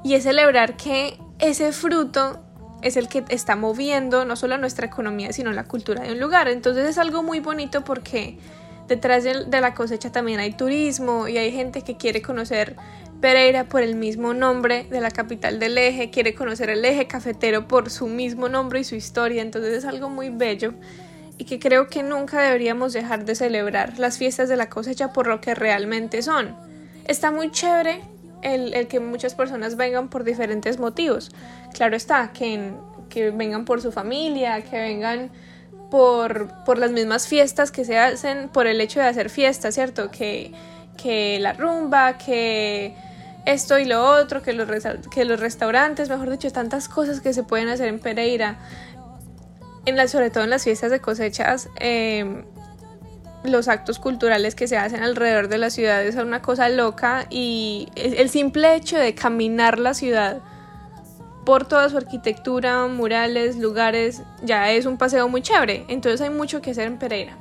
y 0.03 0.13
es 0.13 0.23
celebrar 0.23 0.77
que 0.77 1.19
ese 1.39 1.71
fruto 1.71 2.39
es 2.81 2.97
el 2.97 3.07
que 3.07 3.25
está 3.29 3.55
moviendo 3.55 4.25
no 4.25 4.35
solo 4.35 4.57
nuestra 4.57 4.85
economía, 4.85 5.33
sino 5.33 5.51
la 5.51 5.63
cultura 5.63 6.03
de 6.03 6.11
un 6.11 6.19
lugar. 6.19 6.47
Entonces 6.47 6.87
es 6.89 6.97
algo 6.97 7.23
muy 7.23 7.39
bonito 7.39 7.83
porque 7.83 8.37
detrás 8.87 9.23
de, 9.23 9.45
la 9.49 9.73
cosecha 9.73 10.11
también 10.11 10.39
hay 10.39 10.53
turismo 10.53 11.27
y 11.27 11.37
hay 11.37 11.51
gente 11.51 11.81
que 11.81 11.97
quiere 11.97 12.21
conocer 12.21 12.75
Pereira 13.19 13.65
por 13.65 13.81
el 13.81 13.95
mismo 13.95 14.33
nombre 14.33 14.85
de 14.89 15.01
la 15.01 15.09
capital 15.09 15.59
del 15.59 15.77
eje, 15.77 16.11
quiere 16.11 16.35
conocer 16.35 16.69
el 16.69 16.85
eje 16.85 17.07
cafetero 17.07 17.67
por 17.67 17.89
su 17.89 18.05
mismo 18.07 18.47
nombre 18.47 18.79
y 18.79 18.83
su 18.83 18.95
historia. 18.95 19.41
Entonces 19.41 19.73
es 19.73 19.85
algo 19.85 20.09
muy 20.09 20.29
bello 20.29 20.73
y 21.39 21.45
que 21.45 21.59
creo 21.59 21.87
que 21.87 22.03
nunca 22.03 22.41
deberíamos 22.41 22.93
dejar 22.93 23.25
de 23.25 23.35
celebrar 23.35 23.97
las 23.97 24.17
fiestas 24.17 24.49
de 24.49 24.57
la 24.57 24.69
cosecha 24.69 25.13
por 25.13 25.27
lo 25.27 25.41
que 25.41 25.55
realmente 25.55 26.21
son. 26.21 26.55
Está 27.05 27.31
muy 27.31 27.51
chévere 27.51 28.01
el, 28.41 28.87
que 28.87 28.99
muchas 28.99 29.35
personas 29.35 29.75
vengan 29.75 30.09
por 30.09 30.23
diferentes 30.23 30.79
motivos. 30.79 31.31
Claro 31.73 31.95
está, 31.95 32.31
que, 32.33 32.73
que 33.09 33.31
vengan 33.31 33.65
por 33.65 33.81
su 33.81 33.91
familia, 33.91 34.61
que 34.61 34.77
vengan 34.79 35.31
por, 35.89 36.63
por, 36.65 36.77
las 36.77 36.91
mismas 36.91 37.27
fiestas 37.27 37.71
que 37.71 37.85
se 37.85 37.97
hacen, 37.97 38.49
por 38.49 38.67
el 38.67 38.81
hecho 38.81 38.99
de 38.99 39.07
hacer 39.07 39.29
fiestas, 39.29 39.75
¿cierto? 39.75 40.11
Que, 40.11 40.51
que 40.97 41.39
la 41.39 41.53
rumba, 41.53 42.17
que 42.17 42.93
esto 43.45 43.79
y 43.79 43.85
lo 43.85 44.03
otro, 44.03 44.41
que 44.41 44.53
los, 44.53 44.67
que 45.09 45.23
los 45.23 45.39
restaurantes, 45.39 46.09
mejor 46.09 46.29
dicho, 46.29 46.51
tantas 46.51 46.89
cosas 46.89 47.21
que 47.21 47.33
se 47.33 47.43
pueden 47.43 47.69
hacer 47.69 47.87
en 47.87 47.99
Pereira, 47.99 48.57
en 49.85 49.95
la, 49.95 50.07
sobre 50.07 50.29
todo 50.29 50.43
en 50.43 50.49
las 50.49 50.63
fiestas 50.63 50.91
de 50.91 50.99
cosechas. 50.99 51.69
Eh, 51.79 52.43
los 53.47 53.67
actos 53.67 53.99
culturales 53.99 54.55
que 54.55 54.67
se 54.67 54.77
hacen 54.77 55.03
alrededor 55.03 55.47
de 55.47 55.57
la 55.57 55.69
ciudad 55.69 56.03
es 56.03 56.15
una 56.15 56.41
cosa 56.41 56.69
loca 56.69 57.27
y 57.29 57.89
el 57.95 58.29
simple 58.29 58.75
hecho 58.75 58.97
de 58.97 59.13
caminar 59.15 59.79
la 59.79 59.93
ciudad 59.93 60.41
por 61.45 61.65
toda 61.65 61.87
su 61.87 61.95
arquitectura, 61.95 62.87
murales, 62.87 63.55
lugares, 63.55 64.21
ya 64.43 64.71
es 64.71 64.85
un 64.85 64.97
paseo 64.97 65.29
muy 65.29 65.41
chévere. 65.41 65.85
Entonces 65.87 66.19
hay 66.19 66.29
mucho 66.29 66.61
que 66.61 66.71
hacer 66.71 66.87
en 66.87 66.97
Pereira. 66.97 67.37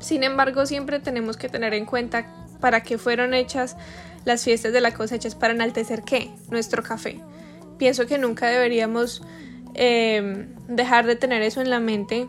Sin 0.00 0.24
embargo, 0.24 0.64
siempre 0.64 0.98
tenemos 0.98 1.36
que 1.36 1.50
tener 1.50 1.74
en 1.74 1.84
cuenta 1.84 2.26
para 2.58 2.82
qué 2.82 2.96
fueron 2.96 3.34
hechas 3.34 3.76
las 4.24 4.44
fiestas 4.44 4.72
de 4.72 4.80
la 4.80 4.94
cosecha, 4.94 5.28
es 5.28 5.34
para 5.34 5.52
enaltecer 5.52 6.04
qué, 6.04 6.30
nuestro 6.50 6.82
café. 6.82 7.20
Pienso 7.76 8.06
que 8.06 8.16
nunca 8.16 8.46
deberíamos 8.46 9.22
eh, 9.74 10.46
dejar 10.68 11.04
de 11.06 11.16
tener 11.16 11.42
eso 11.42 11.60
en 11.60 11.68
la 11.68 11.80
mente 11.80 12.28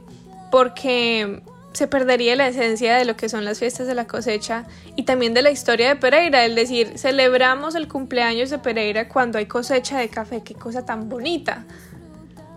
porque 0.52 1.44
se 1.74 1.88
perdería 1.88 2.36
la 2.36 2.48
esencia 2.48 2.96
de 2.96 3.06
lo 3.06 3.16
que 3.16 3.30
son 3.30 3.46
las 3.46 3.60
fiestas 3.60 3.88
de 3.88 3.96
la 3.96 4.06
cosecha 4.06 4.66
y 4.96 5.04
también 5.04 5.34
de 5.34 5.42
la 5.42 5.52
historia 5.52 5.90
de 5.90 5.96
Pereira, 5.96 6.46
es 6.46 6.56
decir, 6.56 6.98
celebramos 6.98 7.76
el 7.76 7.88
cumpleaños 7.88 8.50
de 8.52 8.60
Pereira 8.60 9.10
cuando 9.10 9.40
hay 9.40 9.48
cosecha 9.48 9.98
de 9.98 10.10
café, 10.10 10.42
qué 10.44 10.54
cosa 10.54 10.86
tan 10.86 11.10
bonita. 11.10 11.66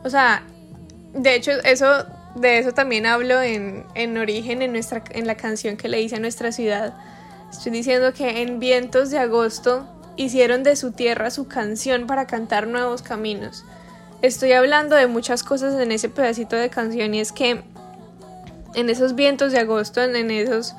O 0.04 0.10
sea, 0.10 0.44
de 1.14 1.34
hecho, 1.34 1.52
eso, 1.64 2.06
de 2.36 2.58
eso 2.58 2.72
también 2.72 3.06
hablo 3.06 3.40
en, 3.40 3.84
en 3.94 4.18
origen, 4.18 4.60
en, 4.60 4.72
nuestra, 4.72 5.02
en 5.10 5.26
la 5.26 5.36
canción 5.36 5.76
que 5.76 5.88
le 5.88 6.00
hice 6.00 6.16
a 6.16 6.20
nuestra 6.20 6.52
ciudad. 6.52 6.94
Estoy 7.50 7.72
diciendo 7.72 8.12
que 8.12 8.42
en 8.42 8.60
vientos 8.60 9.10
de 9.10 9.18
agosto 9.18 9.88
hicieron 10.16 10.62
de 10.62 10.76
su 10.76 10.92
tierra 10.92 11.30
su 11.30 11.48
canción 11.48 12.06
para 12.06 12.26
cantar 12.26 12.66
nuevos 12.66 13.00
caminos. 13.00 13.64
Estoy 14.20 14.52
hablando 14.52 14.94
de 14.96 15.06
muchas 15.06 15.42
cosas 15.42 15.80
en 15.80 15.92
ese 15.92 16.08
pedacito 16.08 16.56
de 16.56 16.68
canción 16.68 17.14
y 17.14 17.20
es 17.20 17.32
que 17.32 17.62
en 18.76 18.90
esos 18.90 19.16
vientos 19.16 19.50
de 19.52 19.58
agosto, 19.58 20.02
en, 20.02 20.30
esos, 20.30 20.74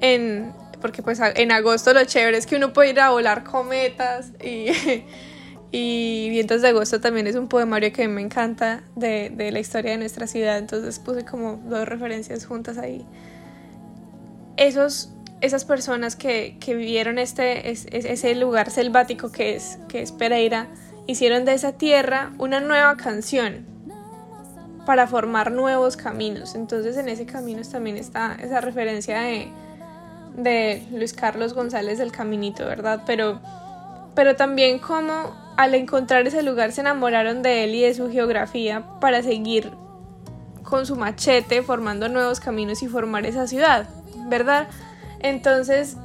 en, 0.00 0.52
porque 0.80 1.02
pues 1.02 1.20
en 1.20 1.52
agosto 1.52 1.92
lo 1.92 2.04
chévere 2.04 2.38
es 2.38 2.46
que 2.46 2.56
uno 2.56 2.72
puede 2.72 2.90
ir 2.90 3.00
a 3.00 3.10
volar 3.10 3.44
cometas 3.44 4.32
y, 4.42 4.68
y 5.70 6.30
Vientos 6.30 6.62
de 6.62 6.68
agosto 6.68 7.00
también 7.00 7.26
es 7.26 7.36
un 7.36 7.48
poemario 7.48 7.92
que 7.92 8.08
me 8.08 8.22
encanta 8.22 8.82
de, 8.96 9.30
de, 9.30 9.52
la 9.52 9.60
historia 9.60 9.92
de 9.92 9.98
nuestra 9.98 10.26
ciudad, 10.26 10.58
entonces 10.58 10.98
puse 10.98 11.24
como 11.24 11.60
dos 11.68 11.86
referencias 11.86 12.46
juntas 12.46 12.78
ahí. 12.78 13.04
Esos, 14.56 15.10
esas 15.42 15.66
personas 15.66 16.16
que, 16.16 16.56
que 16.58 16.74
vivieron 16.74 17.18
este, 17.18 17.70
ese 17.70 18.34
lugar 18.34 18.70
selvático 18.70 19.30
que 19.30 19.54
es, 19.54 19.78
que 19.88 20.00
es 20.00 20.12
Pereira, 20.12 20.66
hicieron 21.06 21.44
de 21.44 21.52
esa 21.52 21.72
tierra 21.72 22.32
una 22.38 22.60
nueva 22.60 22.96
canción, 22.96 23.66
para 24.88 25.06
formar 25.06 25.52
nuevos 25.52 25.98
caminos. 25.98 26.54
Entonces 26.54 26.96
en 26.96 27.10
ese 27.10 27.26
camino 27.26 27.60
también 27.70 27.98
está 27.98 28.38
esa 28.42 28.62
referencia 28.62 29.20
de, 29.20 29.48
de 30.34 30.82
Luis 30.90 31.12
Carlos 31.12 31.52
González 31.52 31.98
del 31.98 32.10
Caminito, 32.10 32.64
¿verdad? 32.64 33.02
Pero, 33.04 33.38
pero 34.14 34.34
también 34.34 34.78
como 34.78 35.36
al 35.58 35.74
encontrar 35.74 36.26
ese 36.26 36.42
lugar 36.42 36.72
se 36.72 36.80
enamoraron 36.80 37.42
de 37.42 37.64
él 37.64 37.74
y 37.74 37.82
de 37.82 37.92
su 37.92 38.10
geografía 38.10 38.82
para 38.98 39.22
seguir 39.22 39.70
con 40.62 40.86
su 40.86 40.96
machete 40.96 41.60
formando 41.60 42.08
nuevos 42.08 42.40
caminos 42.40 42.82
y 42.82 42.88
formar 42.88 43.26
esa 43.26 43.46
ciudad, 43.46 43.90
¿verdad? 44.30 44.68
Entonces, 45.20 45.98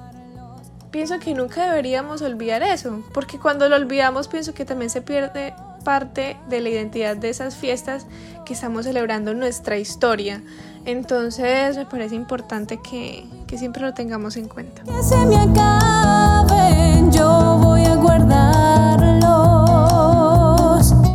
pienso 0.92 1.20
que 1.20 1.34
nunca 1.34 1.70
deberíamos 1.70 2.22
olvidar 2.22 2.62
eso, 2.64 3.02
porque 3.14 3.40
cuando 3.40 3.70
lo 3.70 3.78
olvidamos 3.78 4.28
pienso 4.28 4.54
que 4.54 4.66
también 4.66 4.90
se 4.90 5.02
pierde 5.02 5.54
parte 5.84 6.38
de 6.50 6.62
la 6.62 6.70
identidad 6.70 7.18
de 7.18 7.30
esas 7.30 7.56
fiestas 7.56 8.06
que 8.46 8.54
estamos 8.54 8.86
celebrando 8.86 9.34
nuestra 9.34 9.78
historia. 9.78 10.42
Entonces 10.86 11.78
me 11.78 11.86
parece 11.86 12.16
importante 12.16 12.80
que, 12.82 13.26
que 13.48 13.58
siempre 13.58 13.84
lo 13.84 13.94
tengamos 13.94 14.36
en 14.38 14.48
cuenta. 14.48 14.84
Que 14.84 15.04
se 15.04 15.26
me 15.26 15.38
acaben, 15.38 17.12
yo 17.12 17.60
voy 17.62 17.86
a 17.86 17.96
guardarlos. 17.96 19.34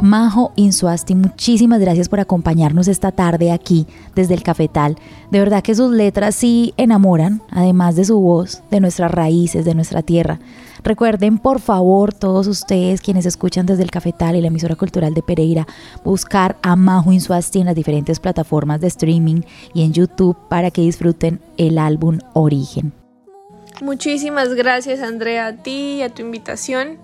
Majo 0.00 0.52
Insuasti, 0.56 1.14
muchísimas 1.14 1.80
gracias 1.80 2.08
por 2.08 2.20
acompañarnos 2.20 2.88
esta 2.88 3.12
tarde 3.12 3.52
aquí 3.52 3.86
desde 4.14 4.32
el 4.32 4.42
Cafetal. 4.42 4.96
De 5.30 5.38
verdad 5.38 5.62
que 5.62 5.74
sus 5.74 5.90
letras 5.90 6.34
sí 6.34 6.72
enamoran, 6.78 7.42
además 7.50 7.94
de 7.94 8.06
su 8.06 8.18
voz, 8.18 8.62
de 8.70 8.80
nuestras 8.80 9.10
raíces, 9.10 9.66
de 9.66 9.74
nuestra 9.74 10.00
tierra. 10.00 10.40
Recuerden, 10.84 11.38
por 11.38 11.60
favor, 11.60 12.12
todos 12.12 12.46
ustedes 12.46 13.00
quienes 13.00 13.26
escuchan 13.26 13.66
desde 13.66 13.82
el 13.82 13.90
Cafetal 13.90 14.36
y 14.36 14.40
la 14.40 14.48
emisora 14.48 14.76
cultural 14.76 15.14
de 15.14 15.22
Pereira, 15.22 15.66
buscar 16.04 16.56
a 16.62 16.76
Majo 16.76 17.12
Insuasti 17.12 17.60
en 17.60 17.66
las 17.66 17.74
diferentes 17.74 18.20
plataformas 18.20 18.80
de 18.80 18.88
streaming 18.88 19.42
y 19.74 19.82
en 19.82 19.92
YouTube 19.92 20.36
para 20.48 20.70
que 20.70 20.82
disfruten 20.82 21.40
el 21.56 21.78
álbum 21.78 22.18
Origen. 22.34 22.92
Muchísimas 23.80 24.54
gracias 24.54 25.00
Andrea 25.00 25.46
a 25.46 25.52
ti 25.52 25.98
y 25.98 26.02
a 26.02 26.12
tu 26.12 26.22
invitación, 26.22 26.98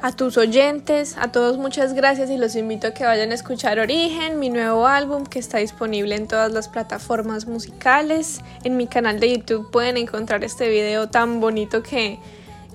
a 0.00 0.12
tus 0.12 0.36
oyentes, 0.36 1.16
a 1.18 1.32
todos 1.32 1.58
muchas 1.58 1.94
gracias 1.94 2.30
y 2.30 2.36
los 2.36 2.54
invito 2.54 2.88
a 2.88 2.90
que 2.94 3.04
vayan 3.04 3.32
a 3.32 3.34
escuchar 3.34 3.80
Origen, 3.80 4.38
mi 4.38 4.48
nuevo 4.48 4.86
álbum 4.86 5.24
que 5.24 5.38
está 5.38 5.58
disponible 5.58 6.14
en 6.14 6.28
todas 6.28 6.52
las 6.52 6.68
plataformas 6.68 7.46
musicales. 7.46 8.42
En 8.62 8.76
mi 8.76 8.86
canal 8.86 9.18
de 9.18 9.38
YouTube 9.38 9.70
pueden 9.70 9.96
encontrar 9.96 10.44
este 10.44 10.68
video 10.68 11.08
tan 11.08 11.40
bonito 11.40 11.82
que 11.82 12.20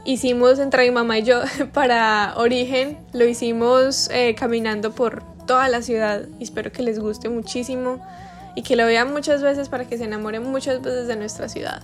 hicimos 0.09 0.57
entre 0.57 0.85
mi 0.85 0.91
mamá 0.91 1.19
y 1.19 1.23
yo 1.23 1.41
para 1.73 2.33
Origen. 2.37 2.97
Lo 3.13 3.25
hicimos 3.25 4.09
eh, 4.11 4.33
caminando 4.35 4.91
por 4.91 5.23
toda 5.45 5.69
la 5.69 5.81
ciudad 5.81 6.23
y 6.39 6.43
espero 6.43 6.71
que 6.71 6.81
les 6.81 6.99
guste 6.99 7.29
muchísimo 7.29 8.03
y 8.55 8.63
que 8.63 8.75
lo 8.75 8.85
vean 8.87 9.13
muchas 9.13 9.43
veces 9.43 9.69
para 9.69 9.85
que 9.85 9.97
se 9.97 10.05
enamoren 10.05 10.43
muchas 10.43 10.81
veces 10.81 11.07
de 11.07 11.15
nuestra 11.15 11.47
ciudad. 11.47 11.83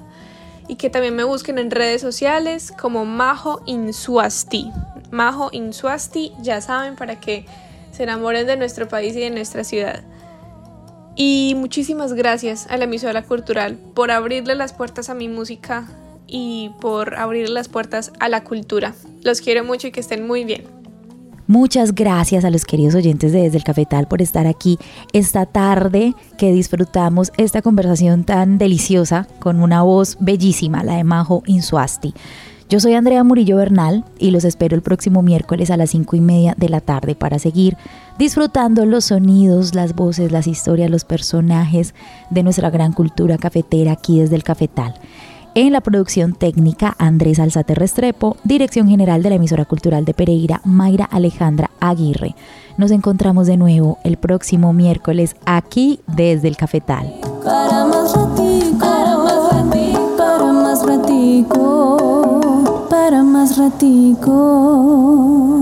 Y 0.67 0.75
que 0.75 0.89
también 0.89 1.15
me 1.15 1.23
busquen 1.23 1.59
en 1.59 1.69
redes 1.69 2.01
sociales 2.01 2.71
como 2.71 3.05
Majo 3.05 3.61
Insuasti. 3.67 4.71
Majo 5.11 5.49
Insuasti, 5.51 6.33
ya 6.41 6.59
saben, 6.61 6.95
para 6.95 7.19
que 7.19 7.45
se 7.91 8.03
enamoren 8.03 8.47
de 8.47 8.57
nuestro 8.57 8.87
país 8.87 9.15
y 9.15 9.19
de 9.19 9.29
nuestra 9.29 9.63
ciudad. 9.63 10.01
Y 11.15 11.53
muchísimas 11.55 12.13
gracias 12.13 12.65
a 12.71 12.77
la 12.77 12.85
emisora 12.85 13.21
cultural 13.21 13.77
por 13.93 14.09
abrirle 14.09 14.55
las 14.55 14.73
puertas 14.73 15.09
a 15.09 15.13
mi 15.13 15.29
música 15.29 15.87
y 16.37 16.71
por 16.81 17.15
abrir 17.15 17.47
las 17.47 17.69
puertas 17.69 18.11
a 18.19 18.27
la 18.27 18.43
cultura. 18.43 18.93
Los 19.23 19.39
quiero 19.39 19.63
mucho 19.63 19.87
y 19.87 19.91
que 19.91 20.01
estén 20.01 20.27
muy 20.27 20.43
bien. 20.43 20.63
Muchas 21.47 21.95
gracias 21.95 22.43
a 22.43 22.49
los 22.49 22.65
queridos 22.65 22.93
oyentes 22.93 23.31
de 23.31 23.43
Desde 23.43 23.57
el 23.57 23.63
Cafetal 23.63 24.09
por 24.09 24.21
estar 24.21 24.45
aquí 24.45 24.77
esta 25.13 25.45
tarde 25.45 26.13
que 26.37 26.51
disfrutamos 26.51 27.31
esta 27.37 27.61
conversación 27.61 28.25
tan 28.25 28.57
deliciosa 28.57 29.29
con 29.39 29.61
una 29.61 29.83
voz 29.83 30.17
bellísima, 30.19 30.83
la 30.83 30.97
de 30.97 31.05
Majo 31.05 31.41
Insuasti. 31.45 32.13
Yo 32.67 32.81
soy 32.81 32.95
Andrea 32.95 33.23
Murillo 33.23 33.55
Bernal 33.55 34.03
y 34.19 34.31
los 34.31 34.43
espero 34.43 34.75
el 34.75 34.81
próximo 34.81 35.21
miércoles 35.21 35.69
a 35.69 35.77
las 35.77 35.91
cinco 35.91 36.17
y 36.17 36.21
media 36.21 36.53
de 36.57 36.67
la 36.67 36.81
tarde 36.81 37.15
para 37.15 37.39
seguir 37.39 37.77
disfrutando 38.17 38.85
los 38.85 39.05
sonidos, 39.05 39.73
las 39.73 39.95
voces, 39.95 40.33
las 40.33 40.47
historias, 40.47 40.89
los 40.89 41.05
personajes 41.05 41.93
de 42.29 42.43
nuestra 42.43 42.71
gran 42.71 42.91
cultura 42.91 43.37
cafetera 43.37 43.93
aquí 43.93 44.19
desde 44.19 44.35
el 44.35 44.43
Cafetal. 44.43 44.95
En 45.57 45.71
la 45.71 45.79
producción 45.79 46.33
técnica, 46.33 46.93
Andrés 46.97 47.39
Alzate 47.39 47.75
Restrepo, 47.75 48.35
dirección 48.43 48.89
general 48.89 49.23
de 49.23 49.29
la 49.29 49.37
emisora 49.37 49.63
cultural 49.63 50.03
de 50.03 50.13
Pereira, 50.13 50.59
Mayra 50.65 51.05
Alejandra 51.05 51.71
Aguirre. 51.79 52.35
Nos 52.77 52.91
encontramos 52.91 53.47
de 53.47 53.55
nuevo 53.55 53.97
el 54.03 54.17
próximo 54.17 54.73
miércoles 54.73 55.37
aquí 55.45 56.01
desde 56.07 56.49
el 56.49 56.57
Cafetal. 56.57 57.13
Para 57.41 57.85
más 57.85 58.13
ratico, 58.13 58.79
para 58.79 59.17
más 59.17 59.53
ratico, 59.53 60.17
para 60.17 60.51
más 60.51 60.85
ratico, 60.85 62.87
para 62.89 63.23
más 63.23 63.57
ratico. 63.57 65.54